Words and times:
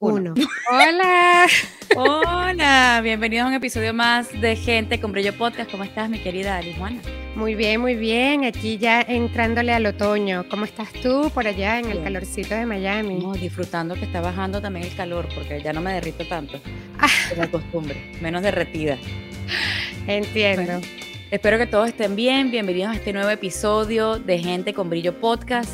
uno. 0.00 0.34
Hola. 0.70 1.46
Hola, 1.96 3.00
bienvenidos 3.02 3.46
a 3.46 3.48
un 3.48 3.54
episodio 3.54 3.92
más 3.92 4.28
de 4.40 4.54
Gente 4.54 5.00
con 5.00 5.10
Brillo 5.10 5.36
Podcast. 5.36 5.70
¿Cómo 5.70 5.82
estás, 5.82 6.08
mi 6.08 6.20
querida 6.20 6.56
Ali 6.56 6.72
Juana? 6.74 7.00
Muy 7.34 7.56
bien, 7.56 7.80
muy 7.80 7.96
bien. 7.96 8.44
Aquí 8.44 8.78
ya 8.78 9.00
entrándole 9.00 9.72
al 9.72 9.86
otoño. 9.86 10.44
¿Cómo 10.48 10.66
estás 10.66 10.92
tú 10.92 11.30
por 11.34 11.46
allá 11.48 11.80
en 11.80 11.90
el 11.90 12.02
calorcito 12.02 12.54
de 12.54 12.66
Miami? 12.66 13.24
disfrutando 13.40 13.94
que 13.94 14.04
está 14.04 14.20
bajando 14.20 14.60
también 14.60 14.86
el 14.86 14.94
calor 14.94 15.26
porque 15.34 15.60
ya 15.62 15.72
no 15.72 15.80
me 15.80 15.92
derrito 15.92 16.24
tanto. 16.28 16.60
Ah. 16.98 17.08
Como 17.30 17.50
costumbre, 17.50 18.12
menos 18.20 18.42
derretida. 18.42 18.98
Entiendo. 20.06 20.80
espero 21.32 21.58
que 21.58 21.66
todos 21.66 21.88
estén 21.88 22.14
bien. 22.14 22.52
Bienvenidos 22.52 22.92
a 22.92 22.94
este 22.94 23.12
nuevo 23.12 23.30
episodio 23.30 24.18
de 24.18 24.38
Gente 24.38 24.74
con 24.74 24.90
Brillo 24.90 25.18
Podcast. 25.18 25.72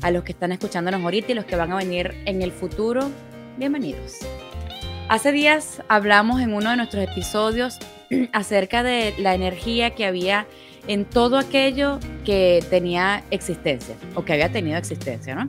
A 0.00 0.10
los 0.10 0.24
que 0.24 0.32
están 0.32 0.52
escuchándonos 0.52 1.02
ahorita 1.02 1.32
y 1.32 1.34
los 1.34 1.44
que 1.44 1.56
van 1.56 1.72
a 1.72 1.76
venir 1.76 2.14
en 2.26 2.42
el 2.42 2.52
futuro, 2.52 3.10
bienvenidos. 3.56 4.18
Hace 5.08 5.32
días 5.32 5.82
hablamos 5.88 6.40
en 6.40 6.52
uno 6.52 6.70
de 6.70 6.76
nuestros 6.76 7.02
episodios 7.04 7.78
acerca 8.32 8.82
de 8.82 9.14
la 9.18 9.34
energía 9.34 9.94
que 9.94 10.04
había 10.04 10.46
en 10.86 11.04
todo 11.04 11.38
aquello 11.38 11.98
que 12.24 12.64
tenía 12.70 13.24
existencia 13.30 13.94
o 14.14 14.24
que 14.24 14.34
había 14.34 14.52
tenido 14.52 14.76
existencia, 14.76 15.34
¿no? 15.34 15.48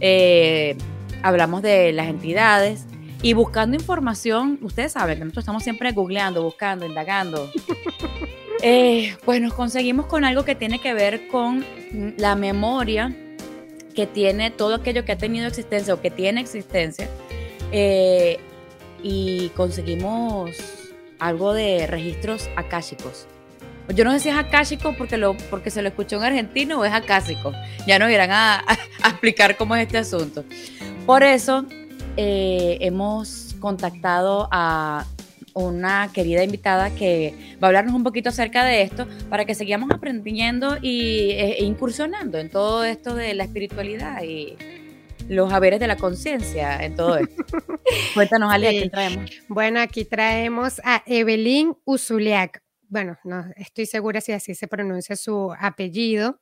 Eh, 0.00 0.76
hablamos 1.22 1.62
de 1.62 1.92
las 1.92 2.08
entidades 2.08 2.86
y 3.22 3.32
buscando 3.32 3.76
información, 3.76 4.58
ustedes 4.62 4.92
saben 4.92 5.18
que 5.18 5.24
nosotros 5.24 5.44
estamos 5.44 5.62
siempre 5.62 5.92
googleando, 5.92 6.42
buscando, 6.42 6.86
indagando. 6.86 7.50
Eh, 8.66 9.14
pues 9.26 9.42
nos 9.42 9.52
conseguimos 9.52 10.06
con 10.06 10.24
algo 10.24 10.46
que 10.46 10.54
tiene 10.54 10.78
que 10.78 10.94
ver 10.94 11.28
con 11.28 11.66
la 12.16 12.34
memoria 12.34 13.14
que 13.94 14.06
tiene 14.06 14.50
todo 14.50 14.76
aquello 14.76 15.04
que 15.04 15.12
ha 15.12 15.18
tenido 15.18 15.46
existencia 15.46 15.92
o 15.92 16.00
que 16.00 16.10
tiene 16.10 16.40
existencia 16.40 17.10
eh, 17.76 18.38
y 19.02 19.48
conseguimos 19.50 20.50
algo 21.18 21.52
de 21.52 21.88
registros 21.88 22.48
akáshicos. 22.54 23.26
Yo 23.88 24.04
no 24.04 24.12
sé 24.12 24.20
si 24.20 24.28
es 24.28 24.78
porque, 24.96 25.18
lo, 25.18 25.36
porque 25.50 25.70
se 25.70 25.82
lo 25.82 25.88
escuchó 25.88 26.16
en 26.18 26.22
argentino 26.22 26.78
o 26.78 26.84
es 26.84 26.92
acásico. 26.92 27.52
Ya 27.84 27.98
nos 27.98 28.10
irán 28.10 28.30
a, 28.32 28.64
explicar 29.04 29.56
cómo 29.56 29.74
es 29.74 29.86
este 29.86 29.98
asunto. 29.98 30.44
Por 31.04 31.24
eso 31.24 31.66
eh, 32.16 32.78
hemos 32.80 33.56
contactado 33.58 34.48
a 34.52 35.04
una 35.52 36.10
querida 36.12 36.44
invitada 36.44 36.90
que 36.90 37.56
va 37.60 37.66
a 37.66 37.70
hablarnos 37.70 37.94
un 37.94 38.04
poquito 38.04 38.28
acerca 38.28 38.64
de 38.64 38.82
esto 38.82 39.08
para 39.28 39.44
que 39.46 39.56
sigamos 39.56 39.90
aprendiendo 39.90 40.78
y, 40.80 41.32
e, 41.32 41.64
incursionando 41.64 42.38
en 42.38 42.50
todo 42.50 42.84
esto 42.84 43.16
de 43.16 43.34
la 43.34 43.44
espiritualidad 43.44 44.22
los 45.28 45.52
haberes 45.52 45.80
de 45.80 45.86
la 45.86 45.96
conciencia 45.96 46.82
en 46.84 46.94
todo 46.96 47.16
esto. 47.16 47.44
Cuéntanos, 48.14 48.52
Ale, 48.52 48.68
¿a 48.68 48.70
quién 48.70 48.90
traemos? 48.90 49.30
Bueno, 49.48 49.80
aquí 49.80 50.04
traemos 50.04 50.80
a 50.84 51.02
Evelyn 51.06 51.76
Uzuliak. 51.84 52.62
Bueno, 52.88 53.18
no 53.24 53.44
estoy 53.56 53.86
segura 53.86 54.20
si 54.20 54.32
así 54.32 54.54
se 54.54 54.68
pronuncia 54.68 55.16
su 55.16 55.54
apellido. 55.58 56.40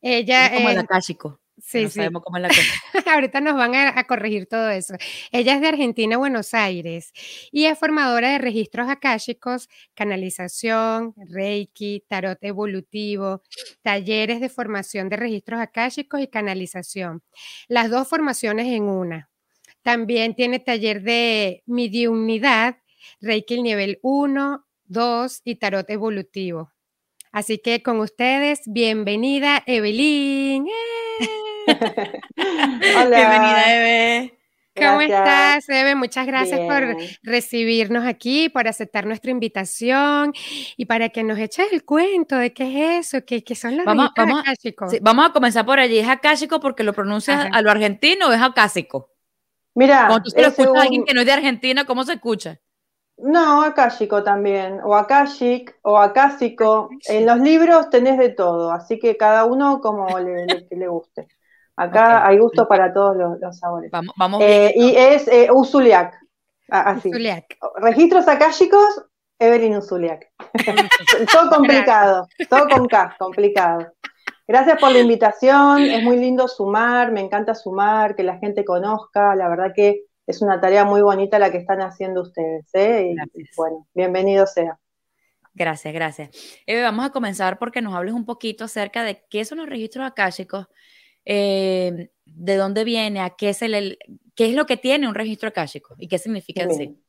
Ella 0.00 0.46
es 0.46 0.52
como 0.54 0.70
el 0.70 0.78
acásico. 0.78 1.40
Sí, 1.66 1.82
no 1.82 1.90
sabemos 1.90 2.22
cómo 2.22 2.36
es 2.36 2.42
la 2.42 2.48
cosa. 2.48 2.60
Ahorita 3.12 3.40
nos 3.40 3.56
van 3.56 3.74
a, 3.74 4.04
corregir 4.04 4.46
todo 4.46 4.70
eso. 4.70 4.94
Ella 5.32 5.56
es 5.56 5.60
de 5.60 5.66
Argentina, 5.66 6.16
Buenos 6.16 6.54
Aires, 6.54 7.12
y 7.50 7.64
es 7.64 7.76
formadora 7.76 8.30
de 8.30 8.38
registros 8.38 8.88
akáshicos, 8.88 9.68
canalización, 9.92 11.12
reiki, 11.16 12.04
tarot 12.06 12.38
evolutivo, 12.42 13.42
talleres 13.82 14.40
de 14.40 14.48
formación 14.48 15.08
de 15.08 15.16
registros 15.16 15.60
akáshicos 15.60 16.20
y 16.20 16.28
canalización. 16.28 17.24
Las 17.66 17.90
dos 17.90 18.06
formaciones 18.06 18.68
en 18.68 18.84
una. 18.84 19.28
También 19.82 20.36
tiene 20.36 20.60
taller 20.60 21.02
de 21.02 21.64
mediunidad, 21.66 22.76
reiki 23.20 23.60
nivel 23.60 23.98
1, 24.02 24.64
2 24.84 25.40
y 25.42 25.56
tarot 25.56 25.90
evolutivo. 25.90 26.70
Así 27.32 27.58
que 27.58 27.82
con 27.82 27.98
ustedes, 27.98 28.60
bienvenida 28.66 29.64
Evelyn. 29.66 30.68
¡Eh! 30.68 31.05
Hola. 32.96 33.16
Bienvenida, 33.16 33.74
Eve. 33.74 34.38
¿Cómo 34.76 35.00
estás, 35.00 35.68
Eve? 35.68 35.94
Muchas 35.94 36.26
gracias 36.26 36.60
por 36.60 36.96
recibirnos 37.22 38.04
aquí, 38.04 38.48
por 38.50 38.68
aceptar 38.68 39.06
nuestra 39.06 39.30
invitación 39.30 40.32
y 40.76 40.84
para 40.84 41.08
que 41.08 41.24
nos 41.24 41.38
eches 41.38 41.72
el 41.72 41.84
cuento 41.84 42.36
de 42.36 42.52
qué 42.52 42.98
es 42.98 43.14
eso, 43.14 43.24
qué, 43.24 43.42
son 43.54 43.78
los 43.78 43.86
vamos, 43.86 44.10
vamos, 44.14 44.42
vamos 45.00 45.26
a 45.26 45.32
comenzar 45.32 45.64
por 45.64 45.80
allí. 45.80 45.98
¿Es 45.98 46.08
acásico 46.08 46.60
porque 46.60 46.84
lo 46.84 46.92
pronuncias 46.92 47.48
a 47.50 47.62
lo 47.62 47.70
argentino 47.70 48.28
o 48.28 48.32
es 48.32 48.42
acásico? 48.42 49.10
Mira, 49.74 50.06
cuando 50.06 50.24
tú 50.24 50.30
se 50.30 50.42
lo 50.42 50.48
escuchas 50.48 50.74
a 50.76 50.82
alguien 50.82 51.04
que 51.04 51.14
no 51.14 51.20
es 51.20 51.26
de 51.26 51.32
Argentina, 51.32 51.84
¿cómo 51.84 52.04
se 52.04 52.14
escucha? 52.14 52.60
No, 53.18 53.62
akáshico 53.62 54.22
también, 54.22 54.80
o 54.84 54.94
akashic, 54.94 55.74
o 55.82 55.98
acásico. 55.98 56.90
En 57.08 57.24
los 57.24 57.40
libros 57.40 57.88
tenés 57.88 58.18
de 58.18 58.28
todo, 58.28 58.70
así 58.72 58.98
que 58.98 59.16
cada 59.16 59.46
uno 59.46 59.80
como 59.80 60.18
le, 60.18 60.46
le 60.70 60.88
guste. 60.88 61.26
Acá 61.76 62.26
hay 62.26 62.38
gusto 62.38 62.66
para 62.66 62.92
todos 62.92 63.16
los, 63.40 63.58
sabores. 63.58 63.90
Vamos, 63.90 64.14
vamos 64.16 64.42
eh, 64.42 64.72
y 64.74 64.96
es 64.96 65.28
eh, 65.28 65.48
Usuliac. 65.52 66.18
Así. 66.68 67.10
Registros 67.76 68.26
akáshicos, 68.26 69.04
Evelyn 69.38 69.76
Usuliac. 69.76 70.32
todo 71.32 71.50
complicado, 71.50 72.26
todo 72.48 72.68
con 72.68 72.88
K, 72.88 73.16
complicado. 73.18 73.92
Gracias 74.48 74.78
por 74.80 74.92
la 74.92 75.00
invitación, 75.00 75.82
es 75.82 76.02
muy 76.02 76.18
lindo 76.18 76.48
sumar, 76.48 77.12
me 77.12 77.20
encanta 77.20 77.54
sumar, 77.54 78.14
que 78.14 78.22
la 78.22 78.38
gente 78.38 78.64
conozca, 78.64 79.34
la 79.34 79.48
verdad 79.48 79.72
que 79.74 80.04
es 80.26 80.40
una 80.40 80.60
tarea 80.60 80.84
muy 80.84 81.02
bonita 81.02 81.38
la 81.38 81.50
que 81.50 81.58
están 81.58 81.80
haciendo 81.80 82.22
ustedes. 82.22 82.64
¿eh? 82.74 83.14
Y, 83.34 83.42
bueno, 83.56 83.86
bienvenido 83.92 84.46
sea. 84.46 84.78
Gracias, 85.52 85.92
gracias. 85.92 86.30
Eve, 86.66 86.82
vamos 86.82 87.04
a 87.04 87.10
comenzar 87.10 87.58
porque 87.58 87.82
nos 87.82 87.94
hables 87.94 88.14
un 88.14 88.24
poquito 88.24 88.64
acerca 88.64 89.02
de 89.02 89.24
qué 89.28 89.44
son 89.44 89.58
los 89.58 89.68
registros 89.68 90.06
akáshicos 90.06 90.66
eh, 91.26 92.10
de 92.24 92.56
dónde 92.56 92.84
viene, 92.84 93.20
a 93.20 93.30
qué, 93.30 93.54
qué 94.34 94.46
es 94.46 94.54
lo 94.54 94.66
que 94.66 94.76
tiene 94.76 95.08
un 95.08 95.14
registro 95.14 95.48
akáshico 95.48 95.94
y 95.98 96.08
qué 96.08 96.18
significa 96.18 96.62
en 96.62 96.74
sí. 96.74 97.02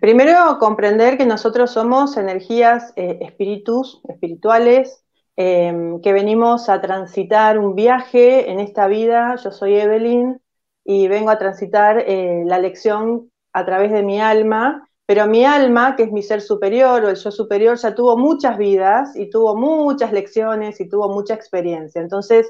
Primero, 0.00 0.58
comprender 0.58 1.18
que 1.18 1.26
nosotros 1.26 1.72
somos 1.72 2.16
energías, 2.16 2.92
eh, 2.96 3.18
espíritus, 3.22 4.00
espirituales, 4.08 5.04
em, 5.36 6.00
que 6.00 6.12
venimos 6.12 6.68
a 6.68 6.80
transitar 6.80 7.58
un 7.58 7.74
viaje 7.74 8.50
en 8.50 8.60
esta 8.60 8.86
vida. 8.86 9.36
Yo 9.42 9.50
soy 9.50 9.74
Evelyn 9.74 10.40
y 10.84 11.08
vengo 11.08 11.30
a 11.30 11.38
transitar 11.38 12.04
eh, 12.06 12.42
la 12.46 12.58
lección 12.58 13.30
a 13.52 13.64
través 13.64 13.92
de 13.92 14.02
mi 14.02 14.20
alma 14.20 14.88
pero 15.08 15.26
mi 15.26 15.42
alma, 15.46 15.96
que 15.96 16.02
es 16.02 16.12
mi 16.12 16.22
ser 16.22 16.42
superior 16.42 17.02
o 17.02 17.08
el 17.08 17.16
yo 17.16 17.30
superior, 17.30 17.78
ya 17.78 17.94
tuvo 17.94 18.18
muchas 18.18 18.58
vidas 18.58 19.16
y 19.16 19.30
tuvo 19.30 19.56
muchas 19.56 20.12
lecciones 20.12 20.82
y 20.82 20.86
tuvo 20.86 21.08
mucha 21.08 21.32
experiencia. 21.32 22.02
Entonces, 22.02 22.46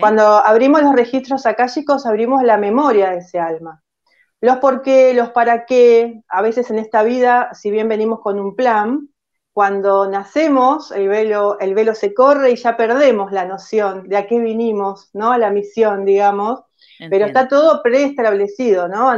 cuando 0.00 0.22
abrimos 0.22 0.80
los 0.80 0.94
registros 0.94 1.44
akáshicos, 1.44 2.06
abrimos 2.06 2.42
la 2.42 2.56
memoria 2.56 3.10
de 3.10 3.18
ese 3.18 3.38
alma. 3.38 3.82
Los 4.40 4.56
por 4.60 4.80
qué, 4.80 5.12
los 5.12 5.28
para 5.32 5.66
qué, 5.66 6.22
a 6.26 6.40
veces 6.40 6.70
en 6.70 6.78
esta 6.78 7.02
vida, 7.02 7.50
si 7.52 7.70
bien 7.70 7.86
venimos 7.86 8.20
con 8.20 8.40
un 8.40 8.56
plan, 8.56 9.10
cuando 9.52 10.08
nacemos, 10.08 10.92
el 10.92 11.06
velo, 11.06 11.58
el 11.60 11.74
velo 11.74 11.94
se 11.94 12.14
corre 12.14 12.52
y 12.52 12.56
ya 12.56 12.78
perdemos 12.78 13.30
la 13.30 13.44
noción 13.44 14.08
de 14.08 14.16
a 14.16 14.26
qué 14.26 14.38
vinimos, 14.38 15.10
¿no? 15.12 15.32
A 15.32 15.36
la 15.36 15.50
misión, 15.50 16.06
digamos. 16.06 16.62
Pero 17.10 17.26
está 17.26 17.46
todo 17.46 17.82
preestablecido, 17.82 18.88
¿no? 18.88 19.12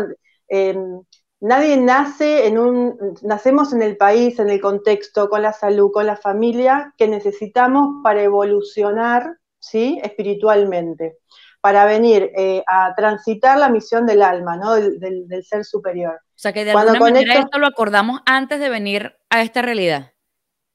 Nadie 1.43 1.77
nace 1.77 2.47
en 2.47 2.57
un, 2.57 3.17
nacemos 3.23 3.73
en 3.73 3.83
el 3.83 3.97
país, 3.97 4.39
en 4.39 4.49
el 4.49 4.61
contexto, 4.61 5.29
con 5.29 5.43
la 5.43 5.53
salud, 5.53 5.91
con 5.93 6.07
la 6.07 6.17
familia 6.17 6.95
que 6.97 7.09
necesitamos 7.09 8.03
para 8.03 8.23
evolucionar, 8.23 9.39
¿sí? 9.59 10.01
Espiritualmente, 10.03 11.19
para 11.61 11.85
venir 11.85 12.31
eh, 12.37 12.63
a 12.67 12.95
transitar 12.95 13.59
la 13.59 13.69
misión 13.69 14.07
del 14.07 14.23
alma, 14.23 14.57
¿no? 14.57 14.75
Del, 14.75 15.27
ser 15.45 15.65
superior. 15.65 16.15
O 16.15 16.39
sea 16.43 16.53
que 16.53 16.65
de 16.65 16.71
alguna 16.71 16.99
manera 16.99 17.35
esto 17.35 17.59
lo 17.59 17.67
acordamos 17.67 18.21
antes 18.25 18.61
de 18.61 18.69
venir 18.69 19.17
a 19.29 19.43
esta 19.43 19.63
realidad. 19.63 20.13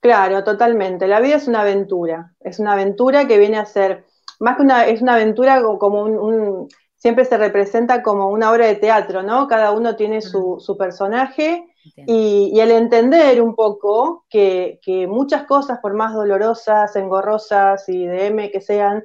Claro, 0.02 0.44
totalmente. 0.44 1.08
La 1.08 1.22
vida 1.22 1.38
es 1.38 1.48
una 1.48 1.62
aventura, 1.62 2.34
es 2.42 2.60
una 2.60 2.74
aventura 2.74 3.26
que 3.26 3.38
viene 3.38 3.58
a 3.58 3.66
ser, 3.66 4.06
más 4.40 4.58
que 4.58 4.64
una, 4.64 4.86
es 4.86 5.02
una 5.02 5.14
aventura 5.14 5.62
como 5.80 6.04
un 6.04 6.68
siempre 6.98 7.26
se 7.26 7.38
representa 7.38 8.04
como 8.04 8.30
una 8.30 8.52
obra 8.52 8.66
de 8.66 8.76
teatro, 8.76 9.24
¿no? 9.24 9.48
Cada 9.48 9.72
uno 9.72 9.96
tiene 9.96 10.22
su, 10.22 10.76
personaje 10.78 11.66
Y, 11.96 12.60
el 12.60 12.72
entender 12.72 13.42
un 13.42 13.56
poco 13.56 14.26
que, 14.30 14.80
que, 14.82 15.08
muchas 15.08 15.44
cosas, 15.46 15.80
por 15.80 15.94
más 15.94 16.14
dolorosas, 16.14 16.96
engorrosas 16.96 17.88
y 17.88 18.06
de 18.06 18.28
M 18.28 18.52
que 18.52 18.62
sean, 18.62 19.04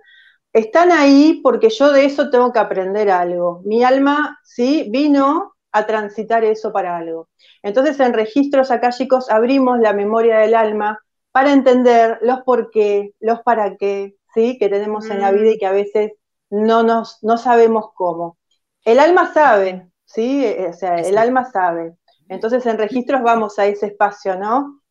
están 0.53 0.91
ahí 0.91 1.41
porque 1.43 1.71
yo 1.71 1.93
de 1.93 2.05
eso 2.05 2.31
tengo 2.31 2.53
que 2.53 2.59
aprender 2.59 3.11
algo. 3.11 3.63
Mi 3.65 3.85
alma, 3.85 4.39
sí, 4.43 4.89
vino 4.91 5.55
a 5.73 5.87
transitar 5.87 6.45
eso 6.45 6.73
para 6.73 6.97
algo. 6.97 7.29
Entonces, 7.63 7.99
en 8.01 8.13
registros 8.13 8.71
chicos, 8.97 9.31
abrimos 9.31 9.79
la 9.79 9.93
memoria 9.93 10.39
del 10.39 10.55
alma 10.55 10.99
para 11.31 11.53
entender 11.53 12.19
los 12.23 12.41
por 12.43 12.71
qué, 12.71 13.13
los 13.21 13.41
para 13.43 13.77
qué, 13.77 14.17
¿sí? 14.35 14.59
que 14.59 14.69
tenemos 14.69 15.09
en 15.09 15.21
la 15.21 15.31
vida 15.31 15.53
y 15.53 15.57
mm. 15.57 15.59
que 15.59 15.67
a 15.67 15.73
veces 15.73 16.13
no, 16.53 16.83
nos, 16.83 17.19
no 17.23 17.39
sabemos 17.39 17.87
cómo. 17.95 18.39
El 18.85 18.99
alma 18.99 19.33
sabe, 19.33 19.89
¿sí? 20.05 20.45
Eh, 20.45 20.69
o 20.69 20.73
sea, 20.75 20.97
el 20.97 21.17
alma 21.17 21.51
sabe. 21.51 21.97
Entonces 22.29 22.65
en 22.67 22.79
registros 22.79 23.23
vamos 23.23 23.59
a 23.59 23.67
ese 23.67 23.87
espacio, 23.87 24.37
¿no? 24.39 24.83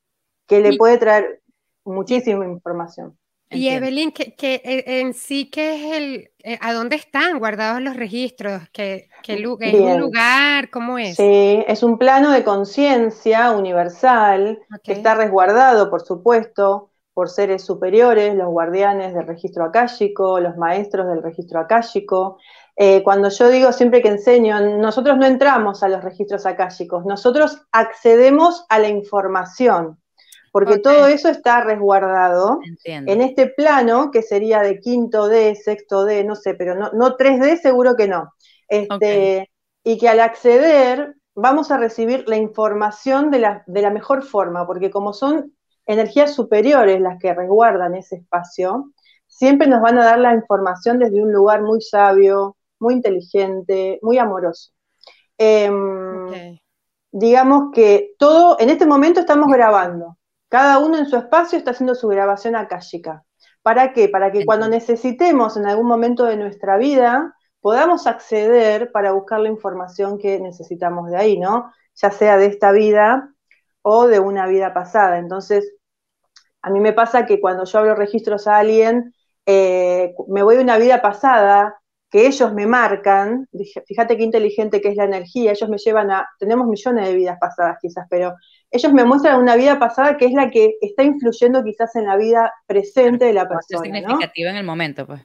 Que 0.47 0.59
le 0.59 0.75
puede 0.75 0.97
traer 0.97 1.41
muchísima 1.85 2.45
información. 2.45 3.17
Y 3.53 3.67
Evelyn, 3.67 4.11
que, 4.11 4.33
que, 4.33 4.61
en 4.63 5.13
sí, 5.13 5.49
¿qué 5.49 5.75
es 5.75 5.97
el, 5.97 6.31
eh, 6.39 6.57
a 6.61 6.73
dónde 6.73 6.95
están 6.95 7.37
guardados 7.37 7.81
los 7.81 7.97
registros? 7.97 8.63
¿Qué, 8.71 9.09
qué 9.21 9.45
un 9.45 9.99
lugar? 9.99 10.69
¿Cómo 10.69 10.97
es? 10.97 11.17
Sí, 11.17 11.63
es 11.67 11.83
un 11.83 11.97
plano 11.97 12.31
de 12.31 12.45
conciencia 12.45 13.51
universal 13.51 14.57
que 14.83 14.93
está 14.93 15.15
resguardado, 15.15 15.89
por 15.89 16.01
supuesto, 16.01 16.90
por 17.13 17.29
seres 17.29 17.63
superiores, 17.63 18.35
los 18.35 18.47
guardianes 18.47 19.13
del 19.13 19.27
registro 19.27 19.65
akáshico, 19.65 20.39
los 20.39 20.57
maestros 20.57 21.07
del 21.07 21.21
registro 21.21 21.59
akáshico. 21.59 22.37
Eh, 22.75 23.03
cuando 23.03 23.29
yo 23.29 23.49
digo 23.49 23.71
siempre 23.73 24.01
que 24.01 24.09
enseño, 24.09 24.59
nosotros 24.77 25.17
no 25.17 25.25
entramos 25.25 25.83
a 25.83 25.89
los 25.89 26.03
registros 26.03 26.45
akáshicos, 26.45 27.05
nosotros 27.05 27.61
accedemos 27.71 28.65
a 28.69 28.79
la 28.79 28.87
información 28.87 30.01
porque 30.51 30.79
todo 30.79 31.07
eso 31.07 31.29
está 31.29 31.61
resguardado 31.61 32.59
en 32.83 33.21
este 33.21 33.47
plano 33.47 34.11
que 34.11 34.21
sería 34.21 34.61
de 34.61 34.79
quinto 34.79 35.29
D, 35.29 35.55
sexto 35.55 36.03
D, 36.03 36.25
no 36.25 36.35
sé, 36.35 36.55
pero 36.55 36.75
no, 36.75 36.91
no 36.91 37.15
3D 37.15 37.59
seguro 37.61 37.95
que 37.95 38.07
no. 38.09 38.33
Este, 38.67 39.49
Y 39.83 39.97
que 39.97 40.09
al 40.09 40.19
acceder 40.19 41.15
vamos 41.35 41.71
a 41.71 41.77
recibir 41.77 42.25
la 42.27 42.35
información 42.35 43.31
de 43.31 43.39
la, 43.39 43.63
de 43.65 43.81
la 43.81 43.91
mejor 43.91 44.23
forma, 44.23 44.67
porque 44.67 44.91
como 44.91 45.13
son 45.13 45.53
energías 45.85 46.33
superiores 46.33 47.01
las 47.01 47.17
que 47.19 47.33
resguardan 47.33 47.95
ese 47.95 48.17
espacio, 48.17 48.91
siempre 49.27 49.67
nos 49.67 49.81
van 49.81 49.97
a 49.97 50.05
dar 50.05 50.19
la 50.19 50.33
información 50.33 50.99
desde 50.99 51.21
un 51.21 51.31
lugar 51.31 51.61
muy 51.61 51.81
sabio, 51.81 52.57
muy 52.79 52.95
inteligente, 52.95 53.99
muy 54.01 54.17
amoroso. 54.17 54.71
Em, 55.37 56.59
digamos 57.11 57.71
que 57.73 58.13
todo, 58.17 58.57
en 58.59 58.69
este 58.69 58.85
momento 58.85 59.19
estamos 59.21 59.51
grabando. 59.51 60.17
Cada 60.49 60.79
uno 60.79 60.97
en 60.97 61.05
su 61.05 61.15
espacio 61.15 61.57
está 61.57 61.71
haciendo 61.71 61.95
su 61.95 62.07
grabación 62.07 62.55
akáshica. 62.55 63.23
¿Para 63.61 63.93
qué? 63.93 64.09
Para 64.09 64.31
que 64.31 64.45
cuando 64.45 64.67
necesitemos 64.67 65.55
en 65.57 65.65
algún 65.65 65.87
momento 65.87 66.25
de 66.25 66.37
nuestra 66.37 66.77
vida 66.77 67.35
podamos 67.61 68.07
acceder 68.07 68.91
para 68.91 69.11
buscar 69.11 69.39
la 69.39 69.49
información 69.49 70.17
que 70.17 70.39
necesitamos 70.39 71.09
de 71.11 71.17
ahí, 71.17 71.39
¿no? 71.39 71.71
Ya 71.95 72.11
sea 72.11 72.37
de 72.37 72.47
esta 72.47 72.71
vida 72.71 73.33
o 73.81 74.07
de 74.07 74.19
una 74.19 74.47
vida 74.47 74.73
pasada. 74.73 75.17
Entonces, 75.17 75.73
a 76.61 76.69
mí 76.69 76.79
me 76.79 76.93
pasa 76.93 77.25
que 77.25 77.39
cuando 77.39 77.65
yo 77.65 77.79
abro 77.79 77.95
registros 77.95 78.47
a 78.47 78.57
alguien, 78.57 79.13
eh, 79.45 80.13
me 80.27 80.43
voy 80.43 80.57
de 80.57 80.63
una 80.63 80.77
vida 80.77 81.01
pasada 81.01 81.81
que 82.11 82.27
ellos 82.27 82.53
me 82.53 82.67
marcan, 82.67 83.47
fíjate 83.87 84.17
qué 84.17 84.23
inteligente 84.23 84.81
que 84.81 84.89
es 84.89 84.97
la 84.97 85.05
energía, 85.05 85.51
ellos 85.51 85.69
me 85.69 85.77
llevan 85.77 86.11
a, 86.11 86.27
tenemos 86.37 86.67
millones 86.67 87.07
de 87.07 87.15
vidas 87.15 87.37
pasadas 87.39 87.77
quizás, 87.81 88.05
pero 88.09 88.35
ellos 88.69 88.91
me 88.91 89.05
muestran 89.05 89.39
una 89.39 89.55
vida 89.55 89.79
pasada 89.79 90.17
que 90.17 90.25
es 90.25 90.33
la 90.33 90.49
que 90.49 90.75
está 90.81 91.03
influyendo 91.03 91.63
quizás 91.63 91.95
en 91.95 92.07
la 92.07 92.17
vida 92.17 92.53
presente 92.67 93.25
de 93.25 93.33
la 93.33 93.47
persona. 93.47 93.87
Es 93.87 93.93
significativa 93.93 94.49
en 94.49 94.57
el 94.57 94.65
momento, 94.65 95.07
pues. 95.07 95.21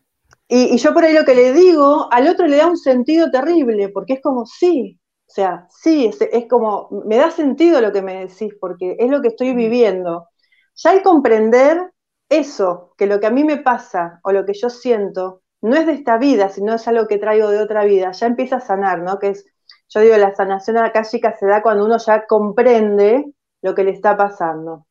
Y, 0.48 0.76
yo 0.76 0.94
por 0.94 1.04
ahí 1.04 1.12
lo 1.12 1.24
que 1.24 1.34
le 1.34 1.52
digo, 1.52 2.08
al 2.12 2.28
otro 2.28 2.46
le 2.46 2.56
da 2.56 2.68
un 2.68 2.76
sentido 2.76 3.32
terrible, 3.32 3.88
porque 3.88 4.14
es 4.14 4.20
como, 4.20 4.46
sí, 4.46 4.96
o 5.28 5.30
sea, 5.32 5.66
sí, 5.70 6.10
es, 6.32 6.46
como, 6.48 6.88
me 7.04 7.16
da 7.16 7.30
sentido 7.30 7.80
lo 7.80 7.92
que 7.92 8.02
me 8.02 8.26
decís, 8.26 8.54
porque 8.60 8.96
es 8.98 9.10
lo 9.10 9.20
que 9.20 9.28
estoy 9.28 9.54
viviendo. 9.54 10.28
Ya 10.76 10.90
al 10.90 11.02
comprender 11.02 11.92
eso, 12.28 12.92
que 12.96 13.06
lo 13.06 13.20
que 13.20 13.26
a 13.26 13.30
mí 13.30 13.44
me 13.44 13.58
pasa 13.58 14.20
o 14.22 14.32
lo 14.32 14.44
que 14.46 14.54
yo 14.54 14.70
siento, 14.70 15.42
no 15.62 15.76
es 15.76 15.86
de 15.86 15.92
esta 15.94 16.18
vida, 16.18 16.48
sino 16.48 16.74
es 16.74 16.86
algo 16.88 17.06
que 17.08 17.18
traigo 17.18 17.48
de 17.50 17.60
otra 17.60 17.84
vida, 17.84 18.12
ya 18.12 18.26
empieza 18.26 18.56
a 18.56 18.60
sanar, 18.60 19.00
¿no? 19.00 19.18
Que 19.18 19.30
es, 19.30 19.44
yo 19.88 20.00
digo, 20.00 20.16
la 20.16 20.34
sanación 20.34 20.78
akáshica 20.78 21.36
se 21.36 21.46
da 21.46 21.62
cuando 21.62 21.84
uno 21.86 21.98
ya 21.98 22.26
comprende 22.26 23.24
lo 23.62 23.74
que 23.74 23.84
le 23.84 23.90
está 23.92 24.16
pasando. 24.16 24.85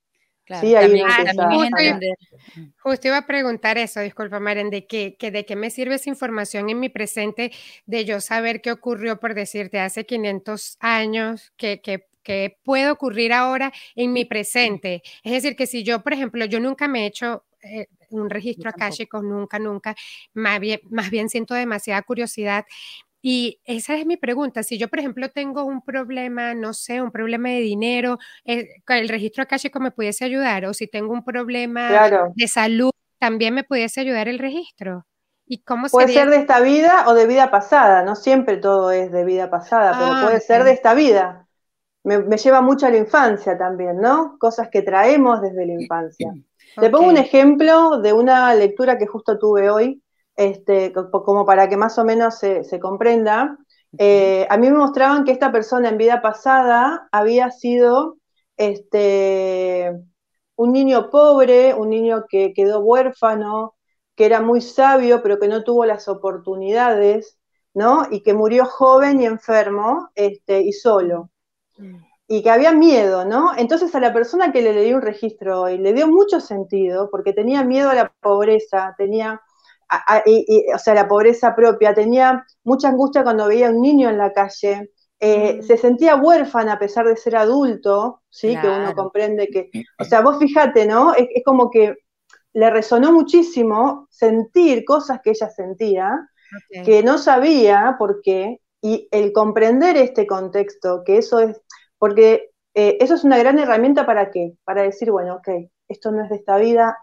Sí, 0.62 0.76
ahí 0.76 1.02
justo, 2.78 3.08
iba, 3.08 3.18
a 3.18 3.26
preguntar 3.26 3.78
eso, 3.78 4.00
disculpa 4.00 4.40
Maren, 4.40 4.70
de 4.70 4.86
que, 4.86 5.16
de 5.20 5.46
qué 5.46 5.56
me 5.56 5.70
sirve 5.70 5.96
esa 5.96 6.10
información 6.10 6.70
en 6.70 6.80
mi 6.80 6.90
presente, 6.90 7.52
de 7.86 8.06
yo 8.06 8.22
saber 8.22 8.62
qué 8.62 8.72
ocurrió, 8.72 9.20
por 9.20 9.34
decirte, 9.34 9.80
hace 9.80 10.06
500 10.06 10.78
años, 10.80 11.54
que, 11.58 11.82
que, 11.82 12.08
puede 12.64 12.90
ocurrir 12.90 13.34
ahora 13.34 13.72
en 13.96 14.12
mi 14.12 14.26
presente. 14.26 15.04
Es 15.24 15.32
decir, 15.32 15.56
que 15.56 15.68
si 15.68 15.84
yo, 15.84 16.02
por 16.02 16.12
ejemplo, 16.12 16.44
yo 16.46 16.60
nunca 16.60 16.88
me 16.88 17.04
he 17.04 17.06
hecho 17.06 17.44
eh, 17.62 17.86
un 18.10 18.32
registro 18.32 18.70
akáshico, 18.70 19.22
nunca, 19.22 19.60
nunca, 19.60 19.96
más 20.34 20.60
bien, 20.60 20.80
más 20.90 21.12
bien 21.12 21.30
siento 21.30 21.54
demasiada 21.54 22.02
curiosidad 22.02 22.66
y 23.28 23.60
esa 23.66 23.96
es 23.96 24.06
mi 24.06 24.18
pregunta. 24.18 24.62
Si 24.62 24.78
yo, 24.78 24.88
por 24.88 25.00
ejemplo, 25.00 25.30
tengo 25.32 25.66
un 25.66 25.82
problema, 25.82 26.54
no 26.54 26.74
sé, 26.74 27.02
un 27.02 27.10
problema 27.10 27.50
de 27.50 27.62
dinero, 27.62 28.20
eh, 28.46 28.68
¿el 28.88 29.10
registro 29.10 29.42
akáshico 29.42 29.80
me 29.80 29.90
pudiese 29.90 30.26
ayudar? 30.26 30.66
O 30.66 30.76
si 30.76 30.86
tengo 30.86 31.12
un 31.12 31.24
problema 31.24 31.90
de 32.36 32.48
salud, 32.48 32.92
¿también 33.18 33.56
me 33.56 33.64
pudiese 33.64 34.02
ayudar 34.02 34.28
el 34.28 34.38
registro? 34.38 35.08
¿Y 35.48 35.64
cómo 35.64 35.88
puede 35.88 36.10
ser 36.10 36.30
de 36.30 36.36
esta 36.36 36.60
vida 36.60 37.06
o 37.08 37.16
de 37.16 37.26
vida 37.26 37.50
pasada, 37.50 38.04
no 38.04 38.16
siempre 38.16 38.58
todo 38.58 38.92
es 38.92 39.12
de 39.12 39.26
vida 39.26 39.50
pasada, 39.50 39.98
pero 39.98 40.12
ah, 40.18 40.22
puede 40.24 40.40
ser 40.40 40.64
de 40.64 40.74
esta 40.74 40.94
vida. 40.94 41.48
Me, 42.04 42.38
lleva 42.38 42.62
mucho 42.62 42.86
a 42.86 42.92
la 42.92 42.98
infancia 42.98 43.58
también, 43.58 44.02
¿no? 44.02 44.38
Cosas 44.38 44.70
que 44.70 44.84
traemos 44.84 45.42
desde 45.42 45.66
la 45.66 45.74
infancia. 45.74 46.32
Te 46.80 46.92
pongo 46.92 47.10
un 47.10 47.18
ejemplo 47.18 48.02
de 48.02 48.14
una 48.14 48.54
lectura 48.54 49.00
que 49.00 49.08
justo 49.08 49.40
tuve 49.40 49.72
hoy, 49.72 50.04
este, 50.36 50.92
como 50.94 51.46
para 51.46 51.70
que 51.70 51.78
más 51.78 51.98
o 51.98 52.04
menos 52.04 52.38
se, 52.40 52.80
comprenda, 52.80 53.58
eh, 53.98 54.46
a 54.50 54.58
mí 54.58 54.70
me 54.70 54.78
mostraban 54.78 55.24
que 55.24 55.32
esta 55.32 55.52
persona 55.52 55.90
en 55.90 55.98
vida 55.98 56.22
pasada 56.22 57.08
había 57.12 57.52
sido 57.52 58.18
este, 58.58 59.92
un 60.56 60.74
niño 60.74 61.10
pobre, 61.10 61.74
un 61.74 61.90
niño 61.90 62.26
que 62.30 62.54
quedó 62.54 62.80
huérfano, 62.80 63.76
que 64.16 64.26
era 64.26 64.42
muy 64.42 64.62
sabio, 64.62 65.22
pero 65.22 65.40
que 65.40 65.48
no 65.48 65.64
tuvo 65.64 65.86
las 65.86 66.08
oportunidades, 66.08 67.38
¿no? 67.74 68.08
Y 68.10 68.22
que 68.22 68.34
murió 68.34 68.66
joven 68.66 69.22
y 69.22 69.26
enfermo 69.26 70.10
este, 70.16 70.62
y 70.62 70.72
solo. 70.72 71.30
Mm. 71.78 71.98
Y 72.28 72.42
que 72.42 72.50
había 72.50 72.72
miedo, 72.72 73.24
¿no? 73.26 73.52
Entonces 73.56 73.94
a 73.94 74.00
la 74.00 74.14
persona 74.14 74.52
que 74.52 74.62
le, 74.62 74.74
le 74.74 74.84
dio 74.84 74.96
un 74.96 75.02
registro 75.02 75.70
y 75.70 75.78
le 75.78 75.94
dio 75.94 76.08
mucho 76.08 76.40
sentido, 76.40 77.10
porque 77.12 77.34
tenía 77.34 77.64
miedo 77.64 77.90
a 77.90 77.96
la 77.96 78.14
pobreza, 78.22 78.96
tenía 78.98 79.42
o 80.74 80.78
sea, 80.78 80.94
la 80.94 81.08
pobreza 81.08 81.56
propia, 81.56 81.94
tenía 81.94 82.46
mucha 82.64 82.90
angustia 82.90 83.24
cuando 83.24 83.48
veía 83.48 83.68
a 83.68 83.72
un 83.72 83.82
niño 83.82 84.10
en 84.10 84.18
la 84.18 84.34
calle, 84.34 84.92
eh, 85.20 85.60
mm. 85.60 85.64
se 85.64 85.78
sentía 85.78 86.16
huérfana 86.16 86.74
a 86.74 86.80
pesar 86.80 87.08
de 87.08 87.16
ser 87.16 87.36
adulto, 87.36 88.22
¿sí? 88.30 88.56
Que 88.60 88.68
uno 88.68 88.94
comprende 88.94 89.48
que, 89.48 89.70
o 90.00 90.04
sea, 90.04 90.22
vos 90.22 90.38
fíjate, 90.40 90.86
¿no? 90.86 91.14
Es, 91.14 91.28
como 91.46 91.70
que 91.70 91.96
le 92.54 92.70
resonó 92.70 93.12
muchísimo 93.12 94.08
sentir 94.10 94.84
cosas 94.86 95.22
que 95.24 95.32
ella 95.32 95.50
sentía, 95.50 96.30
que 96.86 97.04
no 97.04 97.18
sabía 97.18 97.96
por 97.98 98.22
qué, 98.22 98.62
y 98.82 99.08
el 99.12 99.34
comprender 99.34 99.98
este 99.98 100.28
contexto, 100.28 101.04
que 101.04 101.18
eso 101.18 101.40
es, 101.40 101.60
porque 101.98 102.52
eh, 102.74 102.98
eso 103.00 103.16
es 103.16 103.24
una 103.24 103.38
gran 103.38 103.58
herramienta 103.58 104.06
para 104.06 104.32
qué? 104.32 104.54
Para 104.64 104.84
decir, 104.84 105.12
bueno, 105.12 105.36
ok, 105.36 105.48
esto 105.88 106.12
no 106.12 106.24
es 106.24 106.30
de 106.30 106.36
esta 106.36 106.58
vida, 106.58 106.98